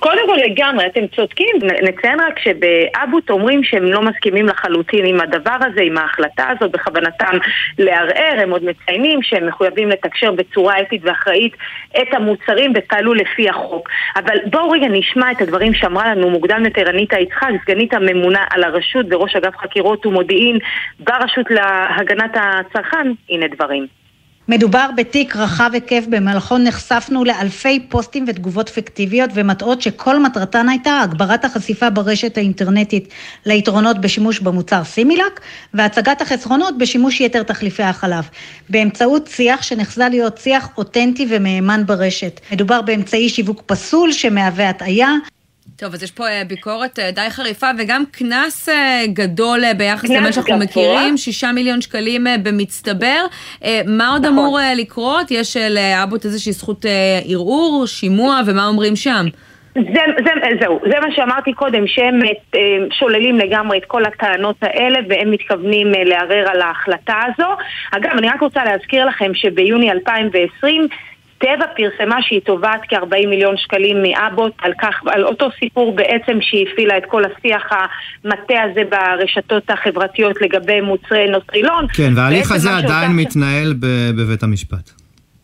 [0.00, 5.56] קודם כל לגמרי, אתם צודקים, נציין רק שבאבוט אומרים שהם לא מסכימים לחלוטין עם הדבר
[5.60, 7.38] הזה, עם ההחלטה הזאת, בכוונתם
[7.78, 11.52] לערער, הם עוד מציינים שהם מחויבים לתקשר בצורה אתית ואחראית
[12.02, 13.88] את המוצרים ופעלו לפי החוק.
[14.16, 18.64] אבל בואו רגע נשמע את הדברים שאמרה לנו מוקדם יותר אניטה יצחק, סגנית הממונה על
[18.64, 20.58] הרשות וראש אגף חקירות ומודיעין
[21.00, 24.05] ברשות להגנת הצרכן, הנה דברים.
[24.48, 31.44] מדובר בתיק רחב היקף, במהלכו נחשפנו לאלפי פוסטים ותגובות פיקטיביות ומטעות שכל מטרתן הייתה הגברת
[31.44, 33.08] החשיפה ברשת האינטרנטית
[33.46, 35.40] ליתרונות בשימוש במוצר סימילאק
[35.74, 38.28] והצגת החסרונות בשימוש יתר תחליפי החלב,
[38.68, 42.40] באמצעות שיח שנחזה להיות שיח אותנטי ומהימן ברשת.
[42.52, 45.10] מדובר באמצעי שיווק פסול שמהווה הטעיה,
[45.78, 50.32] טוב, אז יש פה אה, ביקורת אה, די חריפה וגם קנס אה, גדול ביחס למה
[50.32, 50.64] שאנחנו גבוה.
[50.64, 53.26] מכירים, שישה מיליון שקלים במצטבר.
[53.86, 54.38] מה עוד נכון.
[54.38, 55.30] אמור לקרות?
[55.30, 56.84] יש לאבוט איזושהי זכות
[57.28, 59.26] ערעור, שימוע, ומה אומרים שם?
[59.74, 62.20] זה, זה, זהו, זה מה שאמרתי קודם, שהם
[62.90, 67.48] שוללים לגמרי את כל הטענות האלה והם מתכוונים לערער על ההחלטה הזו.
[67.90, 70.88] אגב, אני רק רוצה להזכיר לכם שביוני 2020
[71.38, 76.66] טבע פרסמה שהיא תובעת כ-40 מיליון שקלים מאבוט על כך, על אותו סיפור בעצם שהיא
[76.72, 81.86] הפעילה את כל השיח המטה הזה ברשתות החברתיות לגבי מוצרי נוטרילון.
[81.92, 84.90] כן, וההליך הזה מה שאותה- עדיין מתנהל ב- בבית המשפט.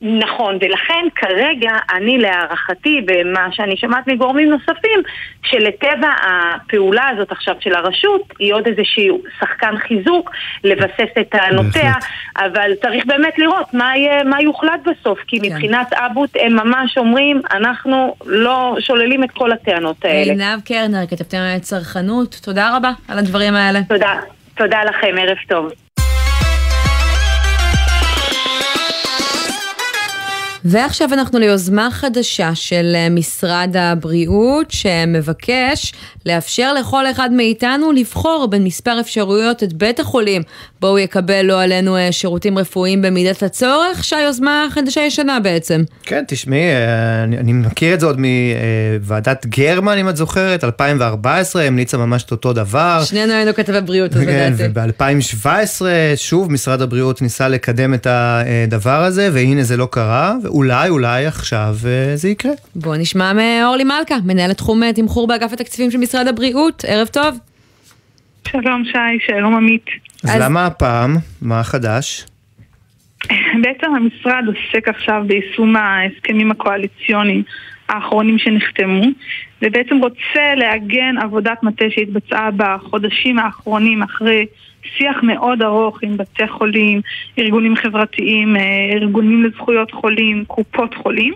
[0.03, 5.03] נכון, ולכן כרגע אני להערכתי, ומה שאני שומעת מגורמים נוספים,
[5.45, 10.31] שלטבע הפעולה הזאת עכשיו של הרשות היא עוד איזשהו שחקן חיזוק,
[10.65, 11.93] לבסס את טענותיה,
[12.37, 15.47] אבל צריך באמת לראות מה, יהיה, מה יוחלט בסוף, כי כן.
[15.47, 20.33] מבחינת אבוט הם ממש אומרים, אנחנו לא שוללים את כל הטענות האלה.
[20.33, 23.81] עינב קרנר, כתבתם על צרכנות, תודה רבה על הדברים האלה.
[23.89, 24.15] תודה,
[24.57, 25.82] תודה לכם, ערב טוב.
[30.65, 35.93] ועכשיו אנחנו ליוזמה חדשה של אה, משרד הבריאות שמבקש
[36.27, 40.43] לאפשר לכל אחד מאיתנו לבחור בין מספר אפשרויות את בית החולים
[40.81, 45.83] בו הוא יקבל לא עלינו אה, שירותים רפואיים במידת הצורך, שהיוזמה החדשה ישנה בעצם.
[46.03, 51.63] כן, תשמעי, אה, אני, אני מכיר את זה עוד מוועדת גרמן, אם את זוכרת, 2014,
[51.63, 53.03] המליצה ממש את אותו דבר.
[53.05, 55.83] שנינו היינו כתבי בריאות, אז כן, וב-2017
[56.17, 60.35] שוב משרד הבריאות ניסה לקדם את הדבר הזה, והנה זה לא קרה.
[60.53, 62.53] אולי, אולי עכשיו אה, זה יקרה.
[62.75, 66.85] בואו נשמע מאורלי מלכה, מנהלת תחום אה, תמחור באגף התקציבים של משרד הבריאות.
[66.89, 67.39] ערב טוב.
[68.49, 69.87] שלום שי, שלום עמית.
[70.25, 71.17] אז, אז למה הפעם?
[71.43, 72.27] מה החדש?
[73.63, 77.43] בעצם המשרד עוסק עכשיו ביישום ההסכמים הקואליציוניים
[77.89, 79.03] האחרונים שנחתמו,
[79.63, 84.47] ובעצם רוצה לעגן עבודת מטה שהתבצעה בחודשים האחרונים אחרי
[84.99, 87.01] שיח מאוד ארוך עם בתי חולים,
[87.39, 88.62] ארגונים חברתיים, אה,
[88.93, 91.35] ארגונים לזכויות חולים, קופות חולים,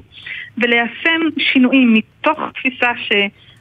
[0.59, 3.13] וליישם שינויים מתוך תפיסה ש...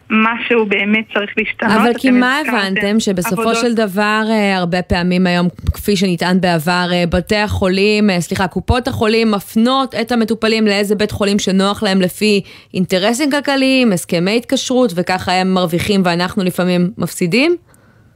[0.10, 1.72] משהו באמת צריך להשתנות.
[1.72, 3.00] אבל כי מה הבנתם?
[3.00, 3.62] שבסופו עבודות...
[3.62, 9.32] של דבר, אה, הרבה פעמים היום, כפי שנטען בעבר, אה, בתי החולים, סליחה, קופות החולים
[9.32, 12.42] מפנות את המטופלים לאיזה בית חולים שנוח להם לפי
[12.74, 17.56] אינטרסים כלכליים, הסכמי התקשרות, וככה הם מרוויחים ואנחנו לפעמים מפסידים?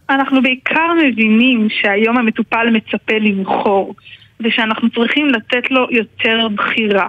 [0.10, 3.96] אנחנו בעיקר מבינים שהיום המטופל מצפה לבחור,
[4.40, 7.08] ושאנחנו צריכים לתת לו יותר בחירה.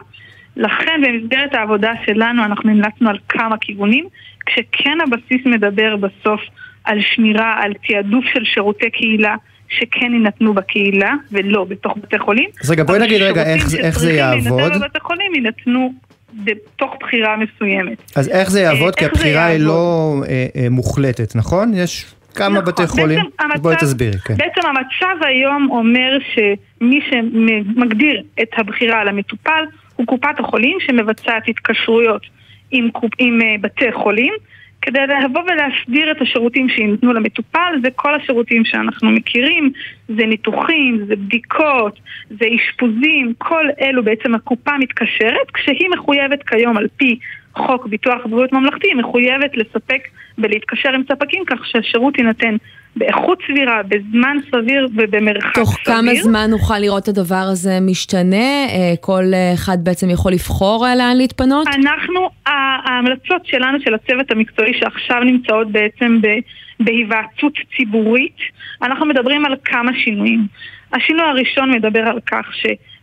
[0.56, 4.04] לכן במסגרת העבודה שלנו אנחנו המלצנו על כמה כיוונים,
[4.46, 6.40] כשכן הבסיס מדבר בסוף
[6.84, 9.34] על שמירה, על תעדוף של שירותי קהילה
[9.68, 12.48] שכן יינתנו בקהילה ולא בתוך בתי חולים.
[12.62, 14.42] אז רגע, בואי נגיד רגע איך, איך זה יעבוד.
[14.42, 15.92] שירותים שצריכים בבתי חולים יינתנו
[16.44, 18.12] בתוך בחירה מסוימת.
[18.16, 18.94] אז איך זה יעבוד?
[18.94, 21.74] כי הבחירה היא לא אה, אה, מוחלטת, נכון?
[21.74, 23.20] יש כמה נכון, בתי חולים?
[23.38, 24.34] המצב, בואי תסבירי, כן.
[24.34, 29.64] בעצם המצב היום אומר שמי שמגדיר את הבחירה על המטופל
[29.96, 32.22] הוא קופת החולים שמבצעת התקשרויות
[32.70, 34.32] עם, קופ, עם uh, בתי חולים
[34.82, 39.72] כדי לבוא ולהסדיר את השירותים שיינתנו למטופל, זה כל השירותים שאנחנו מכירים,
[40.08, 42.00] זה ניתוחים, זה בדיקות,
[42.30, 47.18] זה אשפוזים, כל אלו בעצם הקופה מתקשרת, כשהיא מחויבת כיום על פי
[47.56, 52.56] חוק ביטוח בריאות ממלכתי, היא מחויבת לספק ולהתקשר עם ספקים כך שהשירות יינתן
[52.96, 55.84] באיכות סבירה, בזמן סביר ובמרחק תוך סביר.
[55.84, 58.66] תוך כמה זמן נוכל לראות את הדבר הזה משתנה?
[58.68, 59.22] אה, כל
[59.54, 61.66] אחד בעצם יכול לבחור אה, לאן להתפנות?
[61.66, 66.20] אנחנו, ההמלצות שלנו, של הצוות המקצועי שעכשיו נמצאות בעצם
[66.80, 68.36] בהיוועצות ציבורית,
[68.82, 70.46] אנחנו מדברים על כמה שינויים.
[70.92, 72.46] השינוי הראשון מדבר על כך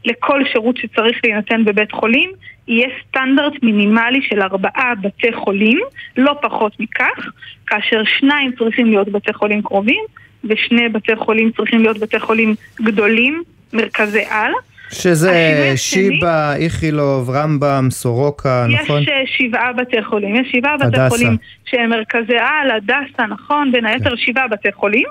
[0.08, 2.32] שלכל שירות שצריך להינתן בבית חולים
[2.68, 5.80] יהיה סטנדרט מינימלי של ארבעה בתי חולים,
[6.18, 7.30] לא פחות מכך,
[7.68, 10.04] כאשר שניים צריכים להיות בתי חולים קרובים
[10.44, 13.44] ושני בתי חולים צריכים להיות בתי חולים גדולים,
[13.74, 14.52] מרכזי על.
[14.92, 19.02] שזה שיבא, איכילוב, רמב"ם, סורוקה, יש נכון?
[19.02, 24.10] יש שבעה בתי חולים, יש שבעה בתי חולים שהם מרכזי על, הדסה, נכון, בין היתר
[24.10, 24.18] כן.
[24.18, 25.08] שבעה בתי חולים.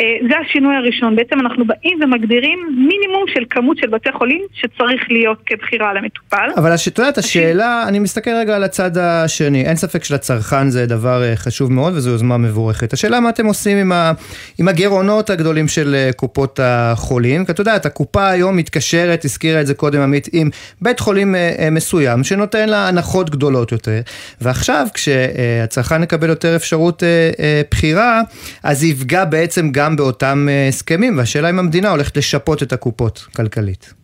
[0.00, 5.02] אה, זה השינוי הראשון, בעצם אנחנו באים ומגדירים מינימום של כמות של בתי חולים שצריך
[5.10, 6.48] להיות כבחירה למטופל.
[6.56, 11.22] אבל את יודעת, השאלה, אני מסתכל רגע על הצד השני, אין ספק שלצרכן זה דבר
[11.22, 12.92] אה, חשוב מאוד וזו יוזמה מבורכת.
[12.92, 14.12] השאלה מה אתם עושים עם, ה,
[14.58, 19.60] עם הגירעונות הגדולים של אה, קופות החולים, כי את יודעת, הקופה היום מתקשרת אחרת, הזכירה
[19.60, 20.48] את זה קודם עמית, עם
[20.80, 24.00] בית חולים אה, אה, מסוים שנותן לה הנחות גדולות יותר,
[24.40, 28.20] ועכשיו כשהצרכן יקבל יותר אפשרות אה, בחירה,
[28.64, 33.94] אז יפגע בעצם גם באותם הסכמים, והשאלה אם המדינה הולכת לשפות את הקופות כלכלית.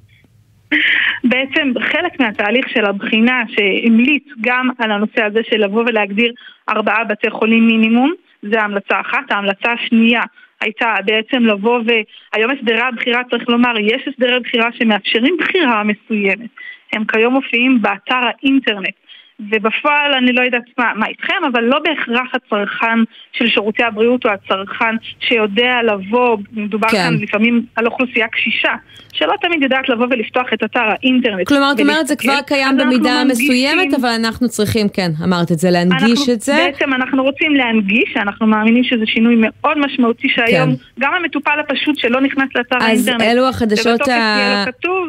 [1.24, 6.32] בעצם חלק מהתהליך של הבחינה שהמליץ גם על הנושא הזה של לבוא ולהגדיר
[6.68, 9.30] ארבעה בתי חולים מינימום, זה המלצה אחת.
[9.30, 10.20] ההמלצה השנייה
[10.62, 16.50] הייתה בעצם לבוא והיום הסדרי הבחירה, צריך לומר, יש הסדרי בחירה שמאפשרים בחירה מסוימת.
[16.92, 18.94] הם כיום מופיעים באתר האינטרנט
[19.50, 22.98] ובפועל אני לא יודעת מה, מה איתכם, אבל לא בהכרח הצרכן
[23.32, 26.96] של שירותי הבריאות הוא הצרכן שיודע לבוא, מדובר כן.
[26.96, 28.72] כאן לפעמים על אוכלוסייה קשישה,
[29.12, 31.48] שלא תמיד יודעת לבוא ולפתוח את אתר האינטרנט.
[31.48, 35.70] כלומר, את אומרת זה כבר קיים במידה מסוימת, אבל אנחנו צריכים, כן, אמרת את זה,
[35.70, 36.52] להנגיש אנחנו, את זה.
[36.52, 40.82] בעצם אנחנו רוצים להנגיש, אנחנו מאמינים שזה שינוי מאוד משמעותי שהיום, כן.
[41.00, 44.64] גם המטופל הפשוט שלא נכנס לאתר האינטרנט, אז אלו החדשות ה...
[44.66, 45.08] כתוב,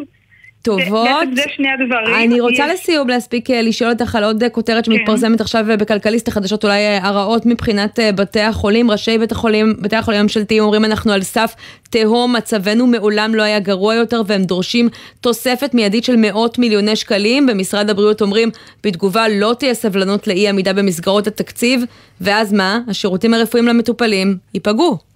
[0.63, 1.07] טובות.
[1.21, 2.15] בעצם זה שני הדברים.
[2.15, 5.77] אני רוצה יש- לסיום להספיק אה, לשאול אותך על עוד אה, כותרת שמתפרסמת עכשיו אה,
[5.77, 8.91] בכלכליסט החדשות, אולי הרעות מבחינת בתי החולים.
[8.91, 11.55] ראשי בית החולים, בתי החולים הממשלתיים אומרים אנחנו על סף
[11.89, 14.89] תהום, מצבנו מעולם לא היה גרוע יותר והם דורשים
[15.21, 17.45] תוספת מיידית של מאות מיליוני שקלים.
[17.47, 18.49] במשרד הבריאות אומרים
[18.83, 21.83] בתגובה לא תהיה סבלנות לאי עמידה במסגרות התקציב,
[22.21, 22.79] ואז מה?
[22.87, 25.12] השירותים הרפואיים למטופלים ייפגעו.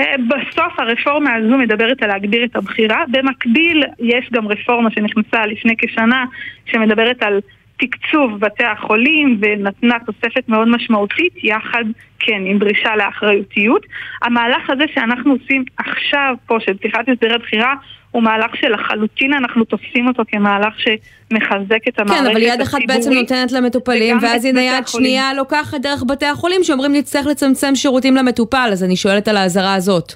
[0.00, 3.04] אה, בסוף הרפורמה הזו מדברת על להגביר את הבחירה.
[3.08, 6.24] במקביל יש גם רפורמה שנכנסה לפני כשנה
[6.66, 7.40] שמדברת על
[7.80, 11.84] תקצוב בתי החולים ונתנה תוספת מאוד משמעותית יחד,
[12.18, 13.86] כן, עם דרישה לאחריותיות.
[14.22, 17.74] המהלך הזה שאנחנו עושים עכשיו פה של פתיחת הסדרי בחירה
[18.10, 22.30] הוא מהלך שלחלוטין אנחנו תופסים אותו כמהלך שמחזק את המערכת כן, הציבורית.
[22.30, 24.86] אבל יד אחת בעצם נותנת למטופלים, ואז הנה יד.
[24.86, 29.74] שנייה לוקחת דרך בתי החולים שאומרים נצטרך לצמצם שירותים למטופל, אז אני שואלת על האזהרה
[29.74, 30.14] הזאת.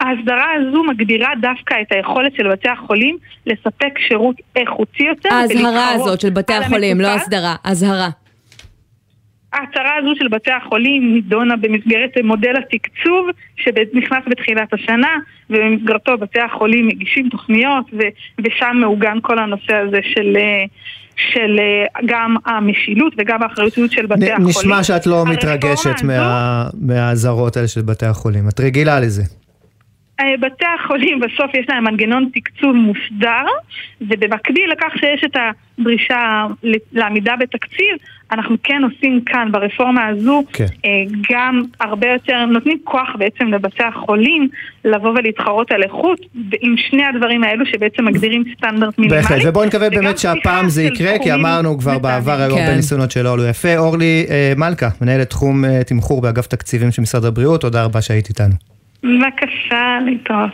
[0.00, 5.28] ההסדרה הזו מגבירה דווקא את היכולת של בתי החולים לספק שירות איכותי יותר.
[5.50, 7.08] ולהתחרות הזאת של בתי החולים, לא.
[7.08, 8.08] הסדרה, אזהרה.
[9.52, 13.26] ההצהרה הזו של בתי החולים נידונה במסגרת מודל התקצוב
[13.56, 15.08] שנכנס בתחילת השנה
[15.50, 18.08] ובמסגרתו בתי החולים מגישים תוכניות ו-
[18.44, 20.64] ושם מעוגן כל הנושא הזה של, אה,
[21.32, 24.48] של אה, גם המשילות וגם האחריותיות של בתי נ- החולים.
[24.48, 26.06] נשמע שאת לא מתרגשת הזו-
[26.80, 28.48] מהאזהרות האלה של בתי החולים.
[28.48, 29.37] את רגילה לזה.
[30.20, 33.44] אה, בתי החולים בסוף יש להם מנגנון תקצוב מוסדר
[34.00, 35.36] ובמקביל לכך שיש את
[35.78, 36.46] הדרישה
[36.92, 37.96] לעמידה בתקציב
[38.32, 40.64] אנחנו כן עושים כאן ברפורמה הזו כן.
[40.64, 40.90] אה,
[41.30, 44.48] גם הרבה יותר, נותנים כוח בעצם לבתי החולים
[44.84, 46.20] לבוא ולהתחרות על איכות
[46.60, 49.22] עם שני הדברים האלו שבעצם מגדירים סטנדרט מינימלי.
[49.22, 52.76] בהחלט, ובואו נקווה באמת שהפעם זה יקרה, כי אמרנו כבר בעבר היו הרבה כן.
[52.76, 53.76] ניסיונות שלא עלו יפה.
[53.76, 58.77] אורלי אה, מלכה, מנהלת תחום תמחור באגף תקציבים של משרד הבריאות, תודה רבה שהיית איתנו.
[59.02, 60.50] בבקשה, להתראות.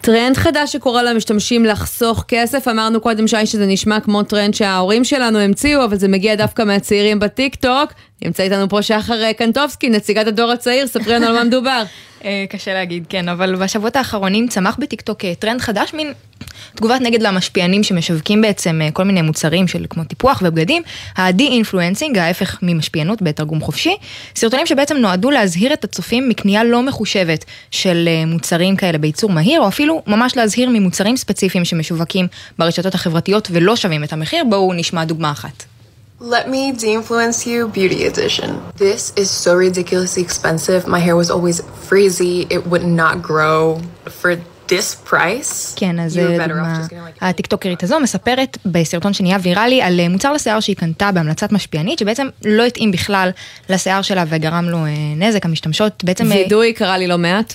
[0.00, 5.38] טרנד חדש שקורא למשתמשים לחסוך כסף, אמרנו קודם שי שזה נשמע כמו טרנד שההורים שלנו
[5.38, 7.92] המציאו, אבל זה מגיע דווקא מהצעירים בטיק טוק.
[8.24, 11.82] נמצא איתנו פה שחר קנטובסקי, נציגת הדור הצעיר, ספרי לנו על מה מדובר.
[12.24, 16.12] אה, קשה להגיד, כן, אבל בשבועות האחרונים צמח בטיקטוק אה, טרנד חדש, מין
[16.74, 20.82] תגובת נגד למשפיענים שמשווקים בעצם אה, כל מיני מוצרים של כמו טיפוח ובגדים,
[21.16, 23.96] ה-de-influencing, ההפך ממשפיענות בתרגום חופשי,
[24.36, 29.68] סרטונים שבעצם נועדו להזהיר את הצופים מקנייה לא מחושבת של מוצרים כאלה בייצור מהיר, או
[29.68, 32.26] אפילו ממש להזהיר ממוצרים ספציפיים שמשווקים
[32.58, 35.71] ברשתות החברתיות ולא שווים את המחיר, בואו נשמע דוגמה אחת.
[36.22, 38.62] Let me de-influence you beauty edition.
[38.76, 40.86] This is so ridiculously expensive.
[40.86, 42.46] My hair was always frizzy.
[42.48, 44.36] It would not grow for.
[45.76, 46.86] כן, אז אה, דוגמה,
[47.20, 52.26] הטיקטוקרית הזו מספרת בסרטון שנהיה ויראלי על אה, מוצר לשיער שהיא קנתה בהמלצת משפיענית, שבעצם
[52.44, 53.30] לא התאים בכלל
[53.68, 56.26] לשיער שלה וגרם לו אה, נזק, המשתמשות בעצם...
[56.30, 57.54] וידוי קרה לי לא מעט.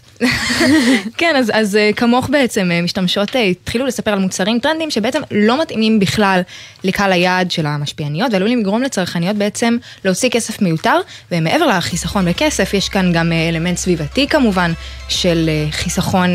[1.17, 6.41] כן, אז, אז כמוך בעצם, משתמשות התחילו לספר על מוצרים טרנדים שבעצם לא מתאימים בכלל
[6.83, 10.99] לקהל היעד של המשפיעניות, ועלולים לגרום לצרכניות בעצם להוציא כסף מיותר,
[11.31, 14.71] ומעבר לחיסכון בכסף, יש כאן גם אלמנט סביבתי כמובן,
[15.09, 16.29] של חיסכון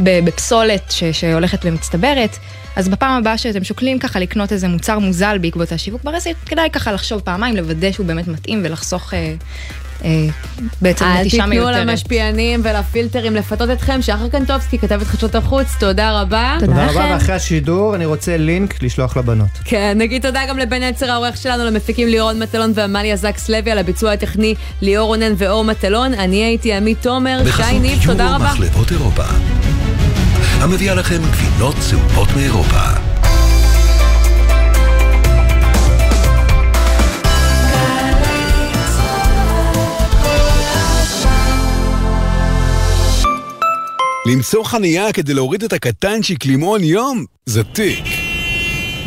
[0.00, 2.36] בפסולת ש- שהולכת ומצטברת.
[2.76, 6.92] אז בפעם הבאה שאתם שוקלים ככה לקנות איזה מוצר מוזל בעקבות השיווק ברשת, כדאי ככה
[6.92, 9.14] לחשוב פעמיים, לוודא שהוא באמת מתאים ולחסוך
[10.04, 10.10] אה,
[10.82, 11.86] בעצם אל נטישה תיתנו מיותרת.
[11.86, 14.02] למשפיענים ולפילטרים לפתות אתכם.
[14.02, 16.56] שחר קנטובסקי, כתבת חדשות החוץ, תודה רבה.
[16.60, 19.48] תודה רבה, ואחרי השידור אני רוצה לינק לשלוח לבנות.
[19.64, 23.78] כן, נגיד תודה גם לבן עצר העורך שלנו, למפיקים ליאורון מטלון ועמליה זקס לוי, על
[23.78, 26.14] הביצוע הטכני ליאור רונן ואור מטלון.
[26.14, 28.44] אני הייתי עמית תומר, שי ניב, תודה יורו רבה.
[28.44, 29.24] מחלבות אירופה.
[30.60, 33.15] המביאה לכם גבינות צהובות מאירופה.
[44.28, 47.24] למצוא חנייה כדי להוריד את הקטנצ'יק למעון יום?
[47.46, 48.04] זה תיק.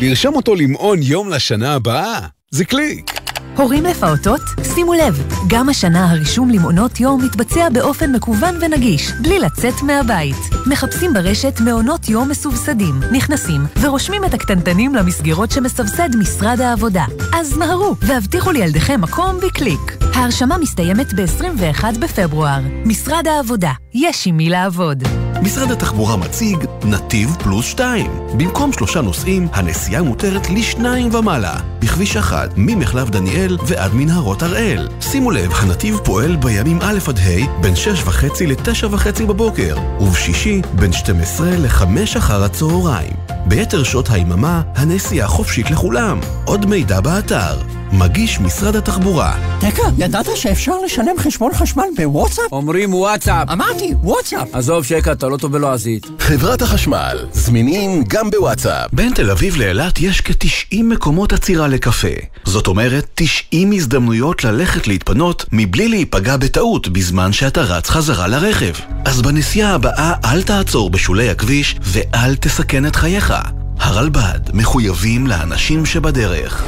[0.01, 2.19] לרשום אותו למעון יום לשנה הבאה?
[2.51, 3.18] זה קליק.
[3.59, 4.41] הורים לפעוטות?
[4.75, 10.35] שימו לב, גם השנה הרישום למעונות יום מתבצע באופן מקוון ונגיש, בלי לצאת מהבית.
[10.65, 17.05] מחפשים ברשת מעונות יום מסובסדים, נכנסים ורושמים את הקטנטנים למסגרות שמסבסד משרד העבודה.
[17.33, 19.97] אז מהרו, והבטיחו לילדיכם מקום בקליק.
[20.13, 22.59] ההרשמה מסתיימת ב-21 בפברואר.
[22.85, 25.03] משרד העבודה, יש עם מי לעבוד.
[25.41, 28.11] משרד התחבורה מציג נתיב פלוס 2.
[28.37, 31.59] במקום שלושה נוסעים, הנסיעה מותרת לשניים ומעלה.
[31.79, 34.87] בכביש 1, ממחלף דניאל ועד מנהרות הראל.
[35.01, 41.49] שימו לב, הנתיב פועל בימים א' עד ה' בין 6.5 ל-9.5 בבוקר, ובשישי בין 12
[41.51, 43.13] ל-5 אחר הצהריים.
[43.45, 46.19] ביתר שעות היממה, הנסיעה חופשית לכולם.
[46.45, 47.57] עוד מידע באתר.
[47.91, 49.33] מגיש משרד התחבורה.
[49.59, 52.51] תקה, ידעת שאפשר לשלם חשבון חשמל בוואטסאפ?
[52.51, 53.49] אומרים וואטסאפ.
[53.51, 54.47] אמרתי, וואטסאפ.
[54.53, 56.07] עזוב שקע, אתה לא טוב בלועזית.
[56.19, 58.93] חברת החשמל, זמינים גם בוואטסאפ.
[58.93, 62.07] בין תל אביב לאילת יש כ-90 מקומות עצירה לקפה.
[62.45, 68.73] זאת אומרת, 90 הזדמנויות ללכת להתפנות מבלי להיפגע בטעות בזמן שאתה רץ חזרה לרכב.
[69.05, 73.33] אז בנסיעה הבאה אל תעצור בשולי הכביש ואל תסכן את חייך.
[73.79, 76.63] הרלב"ד מחויבים לאנשים שבדרך.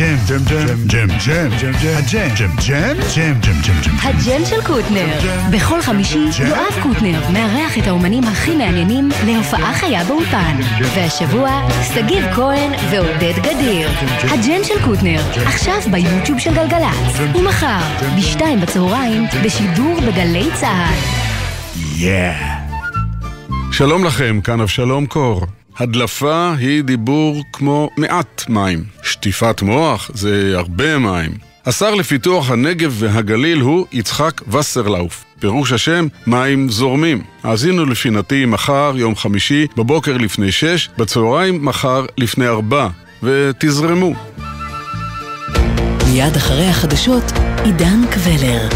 [0.00, 3.96] ג'ם, ג'ם, ג'ם, ג'ם, ג'ם, ג'ם, ג'ם, הג'ם, ג'ם, ג'ם, ג'ם, ג'ם, ג'ם, ג'ם.
[4.02, 5.06] הג'ם של קוטנר.
[5.50, 10.56] בכל חמישי יואב קוטנר מארח את האומנים הכי מעניינים להופעה חיה באולפן.
[10.94, 13.90] והשבוע, שגיב כהן ועודד גדיר.
[14.22, 17.34] הג'ם של קוטנר, עכשיו ביוטיוב של גלגלצ.
[17.34, 17.80] ומחר,
[18.18, 20.94] בשתיים בצהריים, בשידור בגלי צה"ל.
[21.96, 22.56] יאה.
[23.72, 25.46] שלום לכם, כאן אבשלום קור.
[25.78, 28.84] הדלפה היא דיבור כמו מעט מים.
[29.02, 31.30] שטיפת מוח זה הרבה מים.
[31.66, 35.24] השר לפיתוח הנגב והגליל הוא יצחק וסרלאוף.
[35.38, 37.22] פירוש השם, מים זורמים.
[37.42, 42.88] האזינו לפינתי מחר, יום חמישי, בבוקר לפני שש, בצהריים מחר לפני ארבע,
[43.22, 44.14] ותזרמו.
[46.06, 47.24] מיד אחרי החדשות,
[47.64, 48.68] עידן קבלר.